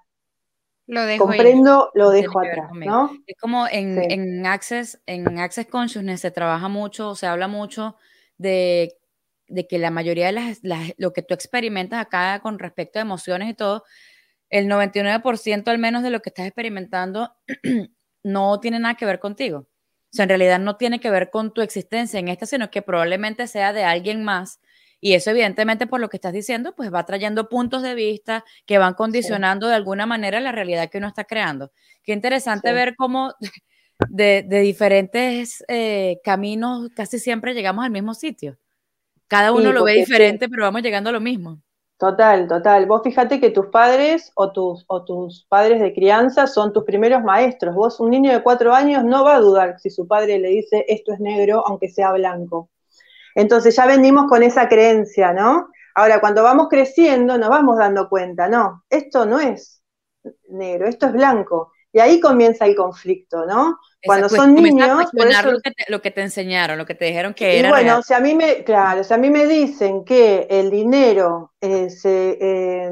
lo 0.86 1.04
dejo 1.04 1.26
comprendo, 1.26 1.90
lo 1.94 2.10
dejo 2.10 2.40
atrás, 2.40 2.70
¿no? 2.74 3.16
Es 3.26 3.36
como 3.40 3.66
en, 3.68 4.10
en, 4.10 4.46
Access, 4.46 5.00
en 5.06 5.38
Access 5.38 5.66
Consciousness 5.66 6.20
se 6.20 6.30
trabaja 6.30 6.68
mucho, 6.68 7.14
se 7.14 7.26
habla 7.26 7.48
mucho 7.48 7.96
de, 8.38 8.98
de 9.48 9.66
que 9.66 9.78
la 9.78 9.90
mayoría 9.90 10.26
de 10.26 10.32
las, 10.32 10.60
lo 10.96 11.12
que 11.12 11.22
tú 11.22 11.34
experimentas 11.34 12.00
acá 12.00 12.40
con 12.42 12.58
respecto 12.58 12.98
a 12.98 13.02
emociones 13.02 13.50
y 13.50 13.54
todo, 13.54 13.84
el 14.50 14.66
99% 14.66 15.68
al 15.68 15.78
menos 15.78 16.02
de 16.02 16.10
lo 16.10 16.20
que 16.20 16.30
estás 16.30 16.46
experimentando 16.46 17.34
no 18.22 18.60
tiene 18.60 18.78
nada 18.78 18.94
que 18.94 19.06
ver 19.06 19.18
contigo. 19.18 19.58
O 19.58 20.14
sea, 20.14 20.24
en 20.24 20.28
realidad 20.28 20.58
no 20.58 20.76
tiene 20.76 21.00
que 21.00 21.10
ver 21.10 21.30
con 21.30 21.54
tu 21.54 21.62
existencia 21.62 22.20
en 22.20 22.28
esta, 22.28 22.44
sino 22.44 22.70
que 22.70 22.82
probablemente 22.82 23.46
sea 23.46 23.72
de 23.72 23.84
alguien 23.84 24.24
más 24.24 24.60
y 25.04 25.14
eso 25.14 25.30
evidentemente 25.30 25.88
por 25.88 25.98
lo 25.98 26.08
que 26.08 26.16
estás 26.16 26.32
diciendo, 26.32 26.76
pues 26.76 26.94
va 26.94 27.04
trayendo 27.04 27.48
puntos 27.48 27.82
de 27.82 27.96
vista 27.96 28.44
que 28.66 28.78
van 28.78 28.94
condicionando 28.94 29.66
de 29.66 29.74
alguna 29.74 30.06
manera 30.06 30.38
la 30.38 30.52
realidad 30.52 30.88
que 30.88 30.98
uno 30.98 31.08
está 31.08 31.24
creando. 31.24 31.72
Qué 32.04 32.12
interesante 32.12 32.72
ver 32.72 32.94
cómo 32.96 33.34
de, 34.08 34.44
diferentes 34.48 35.64
eh, 35.66 36.20
caminos 36.22 36.88
casi 36.94 37.18
siempre 37.18 37.52
llegamos 37.52 37.84
al 37.84 37.90
mismo 37.90 38.14
sitio. 38.14 38.56
Cada 39.26 39.50
uno 39.50 39.72
lo 39.72 39.82
ve 39.82 39.94
diferente, 39.94 40.48
pero 40.48 40.62
vamos 40.62 40.82
llegando 40.82 41.10
a 41.10 41.12
lo 41.12 41.20
mismo. 41.20 41.60
Total, 41.98 42.46
total. 42.46 42.86
Vos 42.86 43.02
fíjate 43.02 43.40
que 43.40 43.50
tus 43.50 43.66
padres 43.66 44.30
o 44.36 44.52
tus, 44.52 44.84
o 44.86 45.04
tus 45.04 45.46
padres 45.48 45.80
de 45.80 45.92
crianza 45.92 46.46
son 46.46 46.72
tus 46.72 46.84
primeros 46.84 47.24
maestros. 47.24 47.74
Vos, 47.74 47.98
un 47.98 48.10
niño 48.10 48.30
de 48.30 48.42
cuatro 48.44 48.72
años, 48.72 49.02
no 49.02 49.24
va 49.24 49.34
a 49.34 49.40
dudar 49.40 49.80
si 49.80 49.90
su 49.90 50.06
padre 50.06 50.38
le 50.38 50.50
dice 50.50 50.84
esto 50.86 51.12
es 51.12 51.18
negro, 51.18 51.66
aunque 51.66 51.88
sea 51.88 52.12
blanco. 52.12 52.68
Entonces 53.34 53.74
ya 53.76 53.86
venimos 53.86 54.26
con 54.28 54.42
esa 54.42 54.68
creencia, 54.68 55.32
¿no? 55.32 55.68
Ahora, 55.94 56.20
cuando 56.20 56.42
vamos 56.42 56.68
creciendo, 56.68 57.38
nos 57.38 57.50
vamos 57.50 57.78
dando 57.78 58.08
cuenta, 58.08 58.48
no, 58.48 58.84
esto 58.88 59.26
no 59.26 59.40
es 59.40 59.82
negro, 60.48 60.86
esto 60.86 61.06
es 61.06 61.12
blanco. 61.12 61.72
Y 61.94 62.00
ahí 62.00 62.20
comienza 62.20 62.64
el 62.64 62.74
conflicto, 62.74 63.44
¿no? 63.44 63.78
Cuando 64.02 64.28
son 64.28 64.54
niños. 64.54 64.88
lo, 65.88 66.00
que 66.00 66.10
te, 66.10 66.22
enseñaron, 66.22 66.78
lo 66.78 66.86
que 66.86 66.94
te 66.94 67.04
dijeron 67.04 67.34
que 67.34 67.58
era. 67.58 67.68
Bueno, 67.68 68.02
si 68.02 68.14
a 68.14 68.20
mí 68.20 68.34
me, 68.34 68.64
claro, 68.64 69.04
si 69.04 69.12
a 69.12 69.18
mí 69.18 69.28
me 69.28 69.46
dicen 69.46 70.02
que 70.04 70.46
el 70.48 70.70
dinero 70.70 71.52
eh, 71.60 71.90
se, 71.90 72.38
eh, 72.40 72.90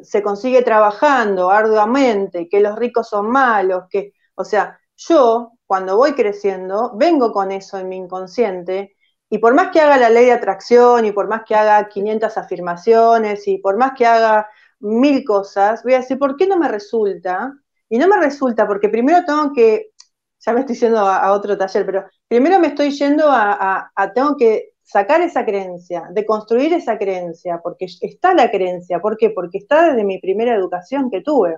se 0.00 0.22
consigue 0.22 0.62
trabajando 0.62 1.50
arduamente, 1.50 2.48
que 2.48 2.58
los 2.58 2.76
ricos 2.76 3.08
son 3.08 3.30
malos, 3.30 3.84
que, 3.88 4.12
o 4.34 4.44
sea, 4.44 4.80
yo 4.96 5.52
cuando 5.64 5.96
voy 5.96 6.14
creciendo 6.14 6.92
vengo 6.96 7.32
con 7.32 7.52
eso 7.52 7.78
en 7.78 7.88
mi 7.88 7.96
inconsciente 7.96 8.96
y 9.30 9.38
por 9.38 9.54
más 9.54 9.70
que 9.70 9.80
haga 9.80 9.98
la 9.98 10.10
ley 10.10 10.26
de 10.26 10.32
atracción 10.32 11.04
y 11.04 11.12
por 11.12 11.28
más 11.28 11.42
que 11.46 11.54
haga 11.54 11.88
500 11.88 12.36
afirmaciones 12.38 13.46
y 13.46 13.58
por 13.58 13.76
más 13.76 13.92
que 13.96 14.06
haga 14.06 14.48
mil 14.80 15.24
cosas, 15.24 15.82
voy 15.82 15.94
a 15.94 15.98
decir, 15.98 16.18
¿por 16.18 16.36
qué 16.36 16.46
no 16.46 16.58
me 16.58 16.68
resulta? 16.68 17.52
Y 17.88 17.98
no 17.98 18.08
me 18.08 18.18
resulta 18.18 18.66
porque 18.66 18.88
primero 18.88 19.24
tengo 19.24 19.52
que, 19.52 19.90
ya 20.38 20.52
me 20.52 20.60
estoy 20.60 20.76
yendo 20.76 21.00
a, 21.00 21.32
otro 21.32 21.58
taller, 21.58 21.84
pero 21.84 22.06
primero 22.26 22.58
me 22.58 22.68
estoy 22.68 22.90
yendo 22.90 23.26
a, 23.30 23.90
tengo 24.14 24.36
que 24.36 24.70
sacar 24.82 25.20
esa 25.20 25.44
creencia, 25.44 26.08
de 26.10 26.24
construir 26.24 26.72
esa 26.72 26.96
creencia, 26.96 27.60
porque 27.62 27.86
está 28.00 28.34
la 28.34 28.50
creencia, 28.50 29.00
¿por 29.00 29.16
qué? 29.18 29.30
Porque 29.30 29.58
está 29.58 29.90
desde 29.90 30.04
mi 30.04 30.18
primera 30.18 30.54
educación 30.54 31.10
que 31.10 31.20
tuve. 31.20 31.56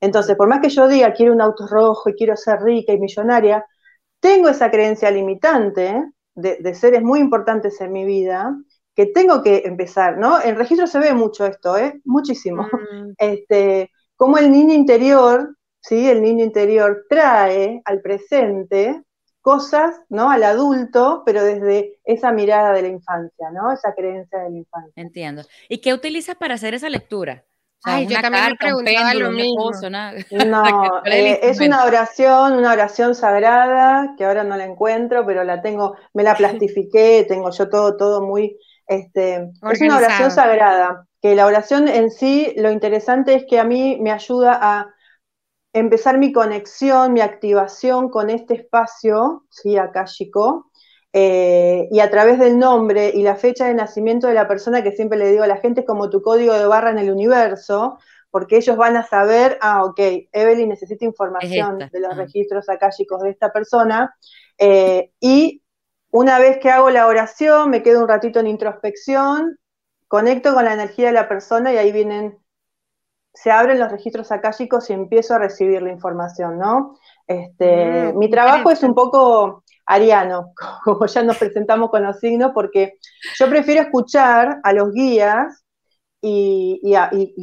Entonces, 0.00 0.36
por 0.36 0.48
más 0.48 0.60
que 0.60 0.68
yo 0.70 0.88
diga, 0.88 1.12
quiero 1.12 1.32
un 1.32 1.40
auto 1.40 1.66
rojo 1.66 2.10
y 2.10 2.14
quiero 2.14 2.36
ser 2.36 2.60
rica 2.62 2.92
y 2.92 3.00
millonaria, 3.00 3.66
tengo 4.20 4.48
esa 4.48 4.70
creencia 4.70 5.10
limitante 5.10 6.04
de, 6.34 6.74
seres 6.74 7.02
muy 7.02 7.20
importantes 7.20 7.80
en 7.80 7.92
mi 7.92 8.04
vida, 8.04 8.56
que 8.94 9.06
tengo 9.06 9.42
que 9.42 9.62
empezar, 9.64 10.18
¿no? 10.18 10.42
En 10.42 10.56
registro 10.56 10.86
se 10.86 10.98
ve 10.98 11.14
mucho 11.14 11.46
esto, 11.46 11.76
¿eh? 11.76 12.00
Muchísimo. 12.04 12.64
Mm. 12.64 13.12
Este, 13.18 13.90
como 14.16 14.38
el 14.38 14.50
niño 14.50 14.74
interior 14.74 15.54
¿sí? 15.80 16.08
El 16.08 16.22
niño 16.22 16.44
interior 16.44 17.06
trae 17.08 17.80
al 17.84 18.00
presente 18.00 19.02
cosas, 19.40 19.98
¿no? 20.08 20.30
Al 20.30 20.42
adulto, 20.42 21.22
pero 21.24 21.42
desde 21.42 21.98
esa 22.04 22.30
mirada 22.30 22.72
de 22.72 22.82
la 22.82 22.88
infancia, 22.88 23.50
¿no? 23.50 23.72
Esa 23.72 23.94
creencia 23.94 24.38
de 24.40 24.50
la 24.50 24.58
infancia. 24.58 24.92
Entiendo. 24.96 25.42
¿Y 25.68 25.78
qué 25.78 25.94
utilizas 25.94 26.36
para 26.36 26.54
hacer 26.54 26.74
esa 26.74 26.90
lectura? 26.90 27.44
Ay, 27.82 28.06
yo 28.06 28.20
también 28.20 28.44
me 28.50 28.56
preguntaba 28.56 29.14
lo 29.14 29.30
mismo. 29.30 29.70
no, 30.46 30.62
eh, 31.06 31.40
es 31.42 31.60
una 31.60 31.84
oración, 31.84 32.54
una 32.54 32.72
oración 32.72 33.14
sagrada, 33.14 34.14
que 34.18 34.24
ahora 34.24 34.44
no 34.44 34.56
la 34.56 34.64
encuentro, 34.64 35.24
pero 35.24 35.44
la 35.44 35.62
tengo, 35.62 35.96
me 36.12 36.22
la 36.22 36.34
plastifiqué, 36.36 37.24
tengo 37.26 37.50
yo 37.50 37.68
todo, 37.68 37.96
todo 37.96 38.22
muy, 38.22 38.56
este, 38.86 39.50
es 39.72 39.80
una 39.80 39.96
oración 39.96 40.30
sagrada, 40.30 41.06
que 41.22 41.34
la 41.34 41.46
oración 41.46 41.88
en 41.88 42.10
sí, 42.10 42.52
lo 42.56 42.70
interesante 42.70 43.34
es 43.34 43.44
que 43.48 43.58
a 43.58 43.64
mí 43.64 43.98
me 44.00 44.10
ayuda 44.10 44.58
a 44.60 44.94
empezar 45.72 46.18
mi 46.18 46.32
conexión, 46.32 47.12
mi 47.12 47.20
activación 47.20 48.08
con 48.08 48.30
este 48.30 48.54
espacio, 48.54 49.44
¿sí? 49.50 49.76
akashico, 49.76 50.69
eh, 51.12 51.88
y 51.90 52.00
a 52.00 52.10
través 52.10 52.38
del 52.38 52.58
nombre 52.58 53.10
y 53.12 53.22
la 53.22 53.34
fecha 53.34 53.66
de 53.66 53.74
nacimiento 53.74 54.28
de 54.28 54.34
la 54.34 54.46
persona 54.46 54.82
que 54.82 54.92
siempre 54.92 55.18
le 55.18 55.30
digo 55.30 55.42
a 55.42 55.48
la 55.48 55.56
gente 55.56 55.80
es 55.80 55.86
como 55.86 56.08
tu 56.08 56.22
código 56.22 56.54
de 56.54 56.66
barra 56.66 56.90
en 56.90 56.98
el 56.98 57.10
universo, 57.10 57.98
porque 58.30 58.56
ellos 58.56 58.76
van 58.76 58.96
a 58.96 59.04
saber, 59.04 59.58
ah, 59.60 59.84
ok, 59.84 59.98
Evelyn 60.32 60.68
necesita 60.68 61.04
información 61.04 61.78
de 61.78 62.00
los 62.00 62.16
registros 62.16 62.68
akáshicos 62.68 63.22
de 63.22 63.30
esta 63.30 63.52
persona, 63.52 64.14
eh, 64.56 65.10
y 65.18 65.62
una 66.10 66.38
vez 66.38 66.58
que 66.58 66.70
hago 66.70 66.90
la 66.90 67.06
oración, 67.06 67.70
me 67.70 67.82
quedo 67.82 68.00
un 68.00 68.08
ratito 68.08 68.38
en 68.38 68.46
introspección, 68.46 69.58
conecto 70.06 70.54
con 70.54 70.64
la 70.64 70.74
energía 70.74 71.08
de 71.08 71.12
la 71.12 71.28
persona 71.28 71.72
y 71.72 71.76
ahí 71.76 71.92
vienen 71.92 72.40
se 73.32 73.50
abren 73.50 73.78
los 73.78 73.90
registros 73.90 74.32
akáshicos 74.32 74.90
y 74.90 74.92
empiezo 74.92 75.34
a 75.34 75.38
recibir 75.38 75.82
la 75.82 75.92
información, 75.92 76.58
¿no? 76.58 76.98
Este, 77.30 78.12
mm, 78.12 78.18
mi 78.18 78.28
trabajo 78.28 78.72
es 78.72 78.82
un 78.82 78.92
poco 78.92 79.62
ariano, 79.86 80.52
como 80.84 81.06
ya 81.06 81.22
nos 81.22 81.38
presentamos 81.38 81.88
con 81.90 82.02
los 82.02 82.18
signos, 82.18 82.50
porque 82.52 82.98
yo 83.38 83.48
prefiero 83.48 83.82
escuchar 83.82 84.58
a 84.64 84.72
los 84.72 84.92
guías 84.92 85.64
y, 86.20 86.82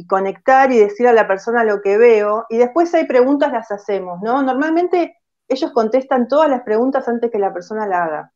conectar 0.06 0.70
y 0.70 0.76
decir 0.76 1.08
a 1.08 1.14
la 1.14 1.26
persona 1.26 1.64
lo 1.64 1.80
que 1.80 1.96
veo, 1.96 2.44
y 2.50 2.58
después 2.58 2.92
hay 2.92 3.06
preguntas, 3.06 3.50
las 3.50 3.70
hacemos, 3.70 4.20
¿no? 4.20 4.42
Normalmente 4.42 5.16
ellos 5.48 5.72
contestan 5.72 6.28
todas 6.28 6.50
las 6.50 6.62
preguntas 6.64 7.08
antes 7.08 7.30
que 7.30 7.38
la 7.38 7.54
persona 7.54 7.86
la 7.86 8.04
haga, 8.04 8.32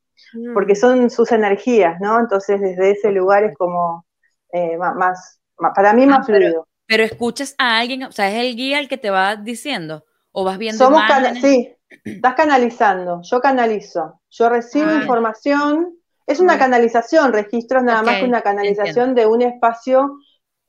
porque 0.54 0.72
mm. 0.72 0.76
son 0.76 1.10
sus 1.10 1.32
energías, 1.32 2.00
¿no? 2.00 2.18
Entonces 2.18 2.62
desde 2.62 2.92
ese 2.92 3.12
lugar 3.12 3.44
es 3.44 3.54
como 3.58 4.06
eh, 4.54 4.78
más, 4.78 5.38
para 5.74 5.92
mí 5.92 6.04
ah, 6.04 6.06
más 6.06 6.26
fluido. 6.26 6.66
Pero 6.86 7.04
escuchas 7.04 7.54
a 7.58 7.78
alguien, 7.78 8.04
o 8.04 8.12
sea, 8.12 8.30
es 8.30 8.42
el 8.42 8.56
guía 8.56 8.78
el 8.78 8.88
que 8.88 8.96
te 8.96 9.10
va 9.10 9.36
diciendo, 9.36 10.06
o 10.32 10.44
vas 10.44 10.58
viendo 10.58 10.84
Somos 10.84 11.02
sí, 11.40 11.74
estás 12.04 12.34
canalizando, 12.34 13.20
yo 13.22 13.40
canalizo, 13.40 14.20
yo 14.30 14.48
recibo 14.48 14.90
ah. 14.90 14.94
información, 14.94 15.98
es 16.26 16.40
una 16.40 16.58
canalización, 16.58 17.32
registros 17.32 17.82
nada 17.82 18.02
más 18.02 18.18
que 18.18 18.24
una 18.24 18.42
canalización 18.42 19.14
de 19.14 19.26
un 19.26 19.42
espacio, 19.42 20.16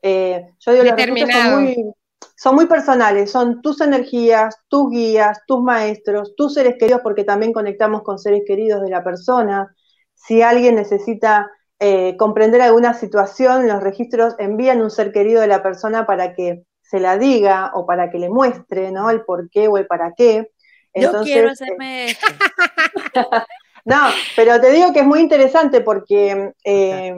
eh, 0.02 0.50
yo 0.60 0.72
digo, 0.74 0.84
los 0.84 0.96
registros 0.96 1.32
son 1.32 1.64
muy, 1.64 1.94
son 2.36 2.56
muy 2.56 2.66
personales, 2.66 3.32
son 3.32 3.62
tus 3.62 3.80
energías, 3.82 4.58
tus 4.68 4.90
guías, 4.90 5.40
tus 5.48 5.62
maestros, 5.62 6.36
tus 6.36 6.54
seres 6.54 6.76
queridos, 6.78 7.02
porque 7.02 7.24
también 7.24 7.54
conectamos 7.54 8.04
con 8.04 8.20
seres 8.20 8.42
queridos 8.46 8.82
de 8.82 8.90
la 8.90 9.04
persona. 9.04 9.74
Si 10.14 10.42
alguien 10.42 10.76
necesita 10.76 11.50
eh, 11.80 12.16
comprender 12.18 12.62
alguna 12.62 12.94
situación, 12.94 13.68
los 13.68 13.82
registros 13.82 14.36
envían 14.40 14.82
un 14.82 14.92
ser 14.92 15.12
querido 15.12 15.42
de 15.42 15.48
la 15.48 15.64
persona 15.64 16.06
para 16.06 16.34
que 16.34 16.64
se 16.84 17.00
la 17.00 17.18
diga 17.18 17.72
o 17.74 17.86
para 17.86 18.12
que 18.12 18.20
le 18.20 18.30
muestre, 18.30 18.92
¿no? 18.92 19.10
El 19.10 19.24
por 19.24 19.50
qué 19.50 19.68
o 19.68 19.78
el 19.78 19.88
para 19.88 20.14
qué. 20.14 20.52
Entonces, 20.94 21.28
Yo 21.28 21.34
quiero 21.34 21.50
hacerme 21.52 22.06
esto. 22.12 22.28
no, 23.86 23.98
pero 24.36 24.62
te 24.62 24.72
digo 24.72 24.94
que 24.94 25.00
es 25.00 25.06
muy 25.06 25.20
interesante 25.20 25.82
porque 25.82 26.54
eh, 26.64 27.16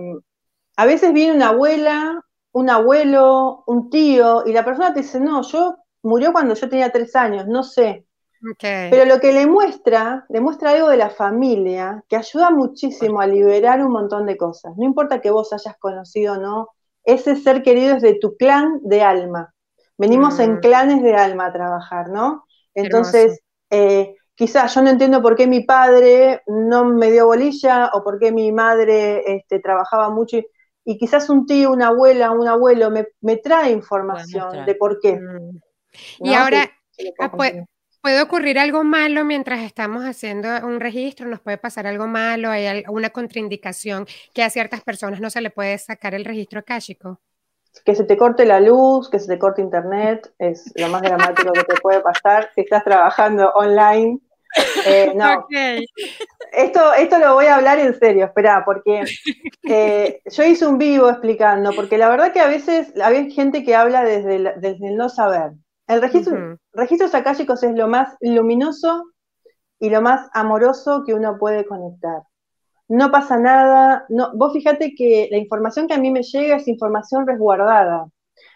a 0.77 0.86
veces 0.86 1.12
viene 1.12 1.34
una 1.34 1.50
abuela, 1.50 2.22
un 2.53 2.69
abuelo, 2.69 3.63
un 3.67 3.89
tío, 3.89 4.43
y 4.45 4.53
la 4.53 4.63
persona 4.63 4.93
te 4.93 5.01
dice, 5.01 5.19
no, 5.19 5.41
yo 5.41 5.75
murió 6.03 6.31
cuando 6.31 6.53
yo 6.53 6.69
tenía 6.69 6.91
tres 6.91 7.15
años, 7.15 7.48
no 7.48 7.63
sé. 7.63 8.05
Pero 8.62 9.05
lo 9.05 9.19
que 9.19 9.34
le 9.34 9.48
muestra, 9.48 10.25
le 10.29 10.39
muestra 10.39 10.72
algo 10.72 10.89
de 10.89 10.98
la 10.98 11.10
familia 11.10 12.03
que 12.07 12.15
ayuda 12.15 12.51
muchísimo 12.51 13.19
a 13.19 13.25
liberar 13.25 13.84
un 13.84 13.91
montón 13.91 14.27
de 14.27 14.38
cosas. 14.38 14.77
No 14.77 14.86
importa 14.86 15.19
que 15.19 15.31
vos 15.31 15.51
hayas 15.51 15.75
conocido 15.79 16.36
o 16.36 16.38
no, 16.38 16.69
ese 17.03 17.36
ser 17.38 17.63
querido 17.63 17.95
es 17.95 18.03
de 18.03 18.19
tu 18.19 18.38
clan 18.38 18.79
de 18.84 19.01
alma. 19.01 19.54
Venimos 19.97 20.39
en 20.39 20.55
mm. 20.55 20.59
clanes 20.59 21.03
de 21.03 21.15
alma 21.15 21.47
a 21.47 21.53
trabajar, 21.53 22.09
¿no? 22.09 22.45
Entonces, 22.73 23.39
eh, 23.69 24.15
quizás 24.35 24.75
yo 24.75 24.81
no 24.81 24.89
entiendo 24.89 25.21
por 25.21 25.35
qué 25.35 25.47
mi 25.47 25.61
padre 25.61 26.41
no 26.47 26.85
me 26.85 27.11
dio 27.11 27.25
bolilla 27.25 27.91
o 27.93 28.03
por 28.03 28.19
qué 28.19 28.31
mi 28.31 28.51
madre 28.51 29.23
este, 29.25 29.59
trabajaba 29.59 30.09
mucho 30.09 30.37
y, 30.83 30.97
quizás 30.97 31.29
un 31.29 31.45
tío, 31.45 31.71
una 31.71 31.87
abuela, 31.87 32.31
un 32.31 32.47
abuelo 32.47 32.91
me, 32.91 33.37
trae 33.37 33.71
información 33.71 34.65
de 34.65 34.75
por 34.75 34.99
qué. 34.99 35.15
Mm. 35.15 35.59
Y 36.19 36.33
ahora, 36.33 36.69
puede 38.05 38.21
ocurrir 38.21 38.59
algo 38.59 38.83
malo 38.83 39.25
mientras 39.25 39.61
estamos 39.61 40.03
haciendo 40.03 40.47
un 40.63 40.79
registro, 40.79 41.27
nos 41.27 41.39
puede 41.39 41.57
pasar 41.57 41.87
algo 41.87 42.05
malo, 42.05 42.51
hay 42.51 42.83
una 42.87 43.09
contraindicación 43.09 44.05
que 44.31 44.43
a 44.43 44.51
ciertas 44.51 44.83
personas 44.83 45.19
no 45.19 45.31
se 45.31 45.41
le 45.41 45.49
puede 45.49 45.75
sacar 45.79 46.13
el 46.13 46.23
registro 46.23 46.59
akáshico. 46.59 47.19
Que 47.84 47.96
se 47.96 48.03
te 48.03 48.17
corte 48.17 48.46
la 48.46 48.60
luz, 48.60 49.10
que 49.10 49.20
se 49.20 49.27
te 49.27 49.39
corte 49.39 49.62
internet, 49.62 50.32
es 50.39 50.72
lo 50.75 50.88
más 50.89 51.01
dramático 51.01 51.51
que 51.53 51.63
te 51.63 51.75
puede 51.82 52.01
pasar 52.01 52.50
si 52.55 52.62
estás 52.62 52.84
trabajando 52.84 53.50
online. 53.55 54.20
Eh, 54.86 55.12
no. 55.15 55.48
Esto, 56.53 56.94
esto 56.94 57.20
lo 57.20 57.34
voy 57.34 57.48
a 57.48 57.58
hablar 57.58 57.79
en 57.79 58.00
serio, 58.00 58.25
espera, 58.25 58.63
porque 58.63 59.03
eh, 59.63 60.22
yo 60.25 60.44
hice 60.46 60.65
un 60.65 60.77
vivo 60.77 61.10
explicando, 61.10 61.72
porque 61.75 61.98
la 61.98 62.08
verdad 62.08 62.32
que 62.32 62.39
a 62.39 62.48
veces 62.48 62.94
hay 63.03 63.29
gente 63.29 63.65
que 63.65 63.75
habla 63.75 64.05
desde 64.05 64.53
desde 64.62 64.88
el 64.88 64.96
no 64.96 65.10
saber. 65.10 65.51
El 65.88 66.01
registro, 66.01 66.58
registros 66.72 67.13
akáshicos 67.13 67.62
es 67.63 67.75
lo 67.75 67.89
más 67.89 68.15
luminoso 68.22 69.03
y 69.79 69.89
lo 69.89 70.01
más 70.01 70.29
amoroso 70.34 71.03
que 71.05 71.13
uno 71.13 71.38
puede 71.38 71.65
conectar. 71.65 72.22
No 72.88 73.12
pasa 73.12 73.38
nada, 73.38 74.06
no, 74.10 74.32
vos 74.36 74.54
fíjate 74.54 74.94
que 74.96 75.27
la 75.32 75.38
información 75.38 75.88
que 75.88 75.96
a 75.96 75.98
mí 75.98 76.12
me 76.12 76.22
llega 76.22 76.58
es 76.58 76.68
información 76.68 77.25
resguardada, 77.25 78.08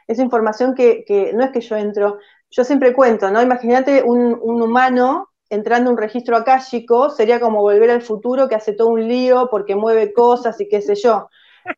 es 0.08 0.20
información 0.20 0.76
que, 0.76 1.32
no 1.34 1.44
es 1.44 1.52
que 1.52 1.62
yo 1.62 1.76
entro, 1.78 2.20
yo 2.52 2.64
siempre 2.64 2.94
cuento, 2.94 3.32
¿no? 3.32 3.42
Imagínate 3.42 4.04
un, 4.04 4.34
humano 4.42 5.30
entrando 5.50 5.90
a 5.90 5.94
un 5.94 5.98
registro 5.98 6.38
akáshico, 6.38 7.10
sería 7.10 7.40
como 7.40 7.62
volver 7.62 7.90
al 7.90 8.04
futuro 8.04 8.48
que 8.48 8.56
hace 8.56 8.74
todo 8.74 8.90
un 8.90 9.08
lío 9.08 9.50
porque 9.50 9.76
mueve 9.76 10.14
cosas 10.14 10.60
y 10.62 10.70
qué 10.70 10.82
sé 10.82 10.94
yo. 10.96 11.28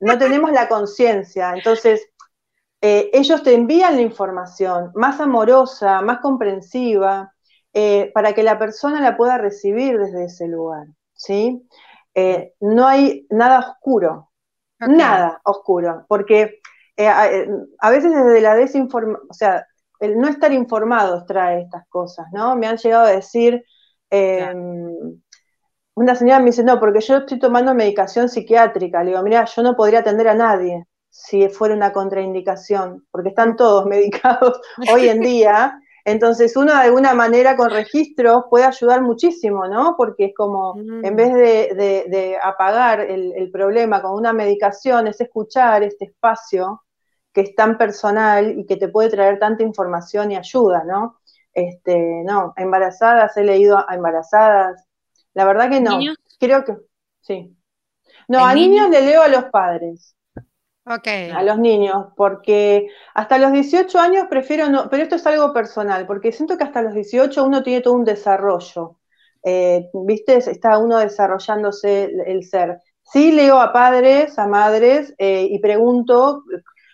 No 0.01 0.17
tenemos 0.17 0.51
la 0.51 0.67
conciencia. 0.67 1.53
Entonces, 1.55 2.10
eh, 2.81 3.10
ellos 3.13 3.43
te 3.43 3.53
envían 3.53 3.96
la 3.96 4.01
información 4.01 4.91
más 4.96 5.22
amorosa, 5.22 6.01
más 6.01 6.20
comprensiva, 6.20 7.34
eh, 7.74 8.12
para 8.13 8.34
que 8.34 8.43
la 8.43 8.60
persona 8.60 9.00
la 9.00 9.15
pueda 9.15 9.38
recibir 9.38 9.98
desde 9.98 10.25
ese 10.25 10.48
lugar. 10.48 10.88
¿sí? 11.13 11.65
Eh, 12.13 12.53
no 12.59 12.87
hay 12.87 13.25
nada 13.29 13.59
oscuro, 13.59 14.31
nada 14.79 15.39
oscuro, 15.43 16.05
porque 16.07 16.59
a, 16.97 17.89
veces 17.89 18.11
desde 18.13 18.41
la 18.41 18.55
desinformación, 18.55 19.27
o 19.29 19.33
sea, 19.33 19.65
el 20.01 20.17
no 20.17 20.27
estar 20.27 20.51
informados 20.51 21.25
trae 21.25 21.61
estas 21.61 21.87
cosas, 21.87 22.25
¿no? 22.33 22.55
Me 22.55 22.67
han 22.67 22.77
llegado 22.77 23.05
a 23.05 23.11
decir, 23.11 23.63
em, 24.09 25.21
una 25.93 26.15
señora 26.15 26.39
me 26.39 26.47
dice, 26.47 26.63
no, 26.63 26.79
porque 26.79 27.01
yo 27.01 27.17
estoy 27.17 27.39
tomando 27.39 27.73
medicación 27.75 28.27
psiquiátrica. 28.27 29.03
Le 29.03 29.11
digo, 29.11 29.21
mira, 29.23 29.45
yo 29.45 29.61
no 29.61 29.75
podría 29.75 29.99
atender 29.99 30.27
a 30.27 30.33
nadie 30.33 30.85
si 31.09 31.49
fuera 31.49 31.75
una 31.75 31.91
contraindicación, 31.93 33.05
porque 33.11 33.29
están 33.29 33.55
todos 33.55 33.85
medicados 33.87 34.59
hoy 34.91 35.07
en 35.09 35.21
día. 35.21 35.79
Entonces 36.03 36.55
uno 36.55 36.74
de 36.74 36.79
alguna 36.79 37.13
manera 37.13 37.55
con 37.55 37.70
registros 37.70 38.46
puede 38.50 38.65
ayudar 38.65 39.01
muchísimo, 39.01 39.67
¿no? 39.67 39.96
Porque 39.98 40.25
es 40.25 40.34
como, 40.36 40.75
en 40.77 41.15
vez 41.15 41.34
de, 41.34 42.38
apagar 42.41 43.01
el, 43.01 43.34
el, 43.36 43.51
problema 43.51 44.01
con 44.01 44.13
una 44.13 44.34
medicación, 44.34 45.08
es 45.08 45.22
escuchar 45.22 45.84
este 45.84 46.05
espacio 46.05 46.84
que 47.34 47.41
es 47.41 47.55
tan 47.55 47.77
personal 47.77 48.58
y 48.58 48.65
que 48.65 48.77
te 48.77 48.89
puede 48.89 49.10
traer 49.10 49.39
tanta 49.39 49.63
información 49.63 50.31
y 50.31 50.36
ayuda, 50.36 50.84
¿no? 50.84 51.20
Este, 51.53 52.24
no, 52.24 52.53
embarazadas, 52.55 53.36
he 53.38 53.43
leído 53.43 53.77
a 53.77 53.93
embarazadas. 53.93 54.86
La 55.34 55.46
verdad 55.46 55.70
que 55.70 55.81
no. 55.81 56.00
Creo 56.39 56.63
que 56.65 56.77
sí. 57.22 57.55
No, 58.27 58.46
a 58.46 58.53
niños? 58.53 58.89
le 58.89 59.01
leo 59.01 59.22
a 59.22 59.27
los 59.27 59.46
padres. 59.46 60.15
A 61.31 61.43
los 61.43 61.57
niños, 61.57 62.07
porque 62.15 62.88
hasta 63.13 63.38
los 63.38 63.51
18 63.51 64.00
años 64.00 64.25
prefiero 64.29 64.69
no, 64.69 64.89
pero 64.89 65.03
esto 65.03 65.15
es 65.15 65.25
algo 65.25 65.53
personal, 65.53 66.05
porque 66.05 66.31
siento 66.31 66.57
que 66.57 66.63
hasta 66.63 66.81
los 66.81 66.93
18 66.93 67.43
uno 67.43 67.63
tiene 67.63 67.81
todo 67.81 67.93
un 67.93 68.03
desarrollo. 68.03 68.98
Eh, 69.43 69.89
¿Viste? 69.93 70.38
Está 70.38 70.77
uno 70.77 71.00
desarrollándose 71.00 72.12
el, 72.25 72.43
ser. 72.43 72.79
Sí 73.03 73.31
leo 73.31 73.60
a 73.60 73.74
padres, 73.74 74.38
a 74.38 74.48
madres, 74.48 75.13
eh, 75.17 75.48
y 75.50 75.60
pregunto 75.60 76.43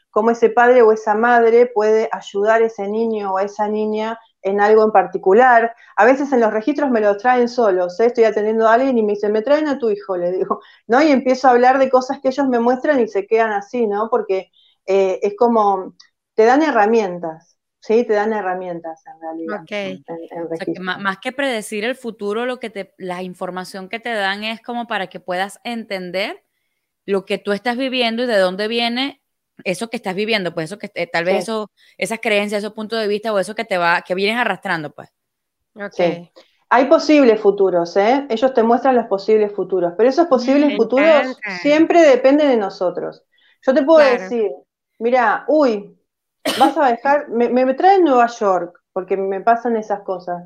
cómo 0.10 0.32
ese 0.32 0.50
padre 0.50 0.82
o 0.82 0.92
esa 0.92 1.14
madre 1.14 1.68
puede 1.68 2.10
ayudar 2.12 2.62
a 2.62 2.66
ese 2.66 2.88
niño 2.88 3.34
o 3.34 3.38
a 3.38 3.44
esa 3.44 3.68
niña 3.68 4.18
en 4.48 4.62
algo 4.62 4.84
en 4.84 4.92
particular. 4.92 5.76
A 5.96 6.06
veces 6.06 6.32
en 6.32 6.40
los 6.40 6.52
registros 6.52 6.90
me 6.90 7.02
lo 7.02 7.18
traen 7.18 7.48
solos, 7.50 8.00
¿eh? 8.00 8.08
estoy 8.08 8.24
atendiendo 8.24 8.68
a 8.68 8.74
alguien 8.74 8.98
y 8.98 9.04
me 9.04 9.14
dicen, 9.14 9.32
me 9.32 9.42
traen 9.42 9.68
a 9.68 9.78
tu 9.78 9.90
hijo, 9.90 10.18
le 10.18 10.32
digo, 10.32 10.62
¿no? 10.88 11.02
Y 11.02 11.12
empiezo 11.12 11.48
a 11.48 11.52
hablar 11.52 11.80
de 11.80 11.90
cosas 11.90 12.20
que 12.22 12.30
ellos 12.30 12.48
me 12.48 12.60
muestran 12.60 13.00
y 13.00 13.08
se 13.08 13.28
quedan 13.28 13.52
así, 13.52 13.88
¿no? 13.88 14.10
Porque 14.10 14.52
eh, 14.86 15.20
es 15.22 15.36
como, 15.38 15.96
te 16.34 16.46
dan 16.46 16.64
herramientas. 16.64 17.56
Sí, 17.80 18.04
te 18.04 18.14
dan 18.14 18.34
herramientas 18.34 19.04
en 19.06 19.22
realidad. 19.22 19.62
Okay. 19.62 20.04
más 20.80 21.20
que 21.20 21.32
predecir 21.32 21.86
el 21.86 21.96
futuro, 21.96 22.46
lo 22.46 22.60
que 22.60 22.70
te, 22.70 22.94
la 22.98 23.24
información 23.24 23.88
que 23.88 24.00
te 24.00 24.10
dan 24.10 24.44
es 24.44 24.62
como 24.62 24.88
para 24.88 25.08
que 25.08 25.22
puedas 25.22 25.62
entender 25.64 26.44
lo 27.06 27.24
que 27.24 27.38
tú 27.38 27.54
estás 27.54 27.78
viviendo 27.78 28.24
y 28.24 28.26
de 28.26 28.38
dónde 28.38 28.68
viene 28.68 29.22
eso 29.64 29.90
que 29.90 29.98
estás 29.98 30.16
viviendo, 30.16 30.54
pues 30.54 30.66
eso 30.66 30.78
que 30.78 30.92
eh, 30.94 31.08
tal 31.08 31.26
vez 31.26 31.44
eso, 31.44 31.72
esas 31.98 32.20
creencias, 32.20 32.60
esos 32.64 32.74
puntos 32.74 33.00
de 33.00 33.08
vista 33.08 33.34
o 33.34 33.40
eso 33.40 33.56
que 33.56 33.66
te 33.66 33.78
va, 33.78 34.02
que 34.02 34.16
vienes 34.16 34.38
arrastrando, 34.38 34.92
pues. 34.92 35.10
Okay. 35.76 36.32
Hay 36.70 36.86
posibles 36.86 37.40
futuros, 37.40 37.96
¿eh? 37.96 38.26
Ellos 38.30 38.54
te 38.54 38.64
muestran 38.64 38.96
los 38.96 39.06
posibles 39.06 39.54
futuros, 39.54 39.94
pero 39.96 40.10
esos 40.10 40.28
posibles 40.28 40.76
futuros 40.76 41.38
siempre 41.62 42.02
dependen 42.02 42.50
de 42.50 42.58
nosotros. 42.58 43.24
Yo 43.66 43.74
te 43.74 43.84
puedo 43.84 44.06
decir, 44.06 44.52
mira, 45.00 45.46
uy, 45.48 45.98
vas 46.60 46.78
a 46.78 46.88
dejar, 46.88 47.30
me, 47.30 47.50
me 47.50 47.74
traen 47.74 48.04
Nueva 48.04 48.28
York, 48.28 48.80
porque 48.92 49.16
me 49.16 49.42
pasan 49.42 49.78
esas 49.78 50.02
cosas. 50.02 50.44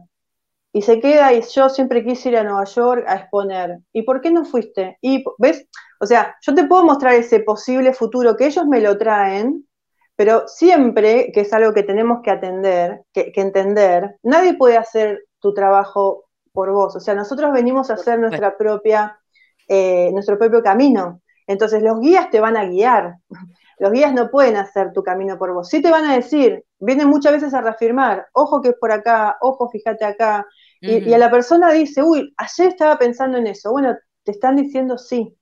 Y 0.74 0.82
se 0.82 1.00
queda 1.00 1.34
y 1.34 1.42
yo 1.42 1.70
siempre 1.70 2.04
quise 2.04 2.30
ir 2.30 2.38
a 2.38 2.44
Nueva 2.44 2.64
York 2.64 3.04
a 3.08 3.16
exponer. 3.16 3.80
¿Y 3.92 4.04
por 4.04 4.22
qué 4.22 4.32
no 4.32 4.46
fuiste? 4.46 4.98
Y, 5.02 5.24
¿ves? 5.38 5.68
O 6.00 6.06
sea, 6.06 6.38
yo 6.42 6.56
te 6.56 6.66
puedo 6.66 6.86
mostrar 6.86 7.14
ese 7.14 7.42
posible 7.42 7.94
futuro 7.94 8.36
que 8.38 8.48
ellos 8.48 8.66
me 8.66 8.80
lo 8.80 8.98
traen, 8.98 9.68
pero 10.16 10.48
siempre, 10.48 11.32
que 11.34 11.42
es 11.42 11.52
algo 11.54 11.74
que 11.74 11.84
tenemos 11.84 12.22
que 12.24 12.32
atender, 12.32 13.04
que, 13.12 13.34
entender, 13.36 14.18
nadie 14.24 14.54
puede 14.54 14.78
hacer 14.78 15.26
tu 15.40 15.54
trabajo 15.54 16.26
por 16.54 16.72
vos. 16.72 16.96
O 16.96 17.00
sea, 17.00 17.16
nosotros 17.16 17.52
venimos 17.52 17.90
a 17.90 17.96
hacer 17.96 18.20
nuestra 18.20 18.58
propia, 18.58 19.20
eh, 19.68 20.10
nuestro 20.14 20.38
propio 20.38 20.64
camino. 20.64 21.22
Entonces 21.48 21.84
los 21.84 22.00
guías 22.00 22.30
te 22.30 22.40
van 22.40 22.56
a 22.56 22.66
guiar. 22.66 23.16
Los 23.80 23.92
guías 23.92 24.14
no 24.14 24.30
pueden 24.30 24.58
hacer 24.58 24.94
tu 24.94 25.02
camino 25.02 25.40
por 25.40 25.56
vos. 25.56 25.68
Sí 25.68 25.82
te 25.82 25.90
van 25.90 26.06
a 26.06 26.14
decir, 26.14 26.64
vienen 26.78 27.08
muchas 27.08 27.32
veces 27.32 27.52
a 27.56 27.62
reafirmar, 27.62 28.28
ojo 28.32 28.62
que 28.62 28.70
es 28.70 28.76
por 28.80 28.92
acá, 28.92 29.38
ojo, 29.42 29.70
fíjate 29.70 30.06
acá. 30.06 30.46
Y, 30.82 31.10
y, 31.10 31.14
a 31.14 31.18
la 31.18 31.30
persona 31.30 31.72
dice, 31.72 32.04
uy, 32.04 32.34
ayer 32.38 32.68
estaba 32.68 32.98
pensando 32.98 33.38
en 33.38 33.48
eso. 33.48 33.72
Bueno, 33.72 33.96
te 34.24 34.32
están 34.32 34.56
diciendo 34.56 34.98
sí. 34.98 35.38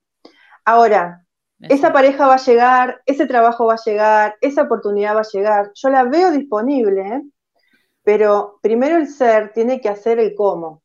Ahora, 0.65 1.25
esa 1.61 1.91
pareja 1.91 2.27
va 2.27 2.35
a 2.35 2.43
llegar, 2.45 3.01
ese 3.05 3.25
trabajo 3.25 3.65
va 3.65 3.73
a 3.73 3.83
llegar, 3.83 4.35
esa 4.39 4.63
oportunidad 4.63 5.15
va 5.15 5.21
a 5.21 5.29
llegar. 5.31 5.71
Yo 5.75 5.89
la 5.89 6.03
veo 6.03 6.31
disponible, 6.31 7.01
¿eh? 7.01 7.21
pero 8.03 8.59
primero 8.61 8.95
el 8.95 9.07
ser 9.07 9.51
tiene 9.53 9.81
que 9.81 9.89
hacer 9.89 10.19
el 10.19 10.35
cómo, 10.35 10.83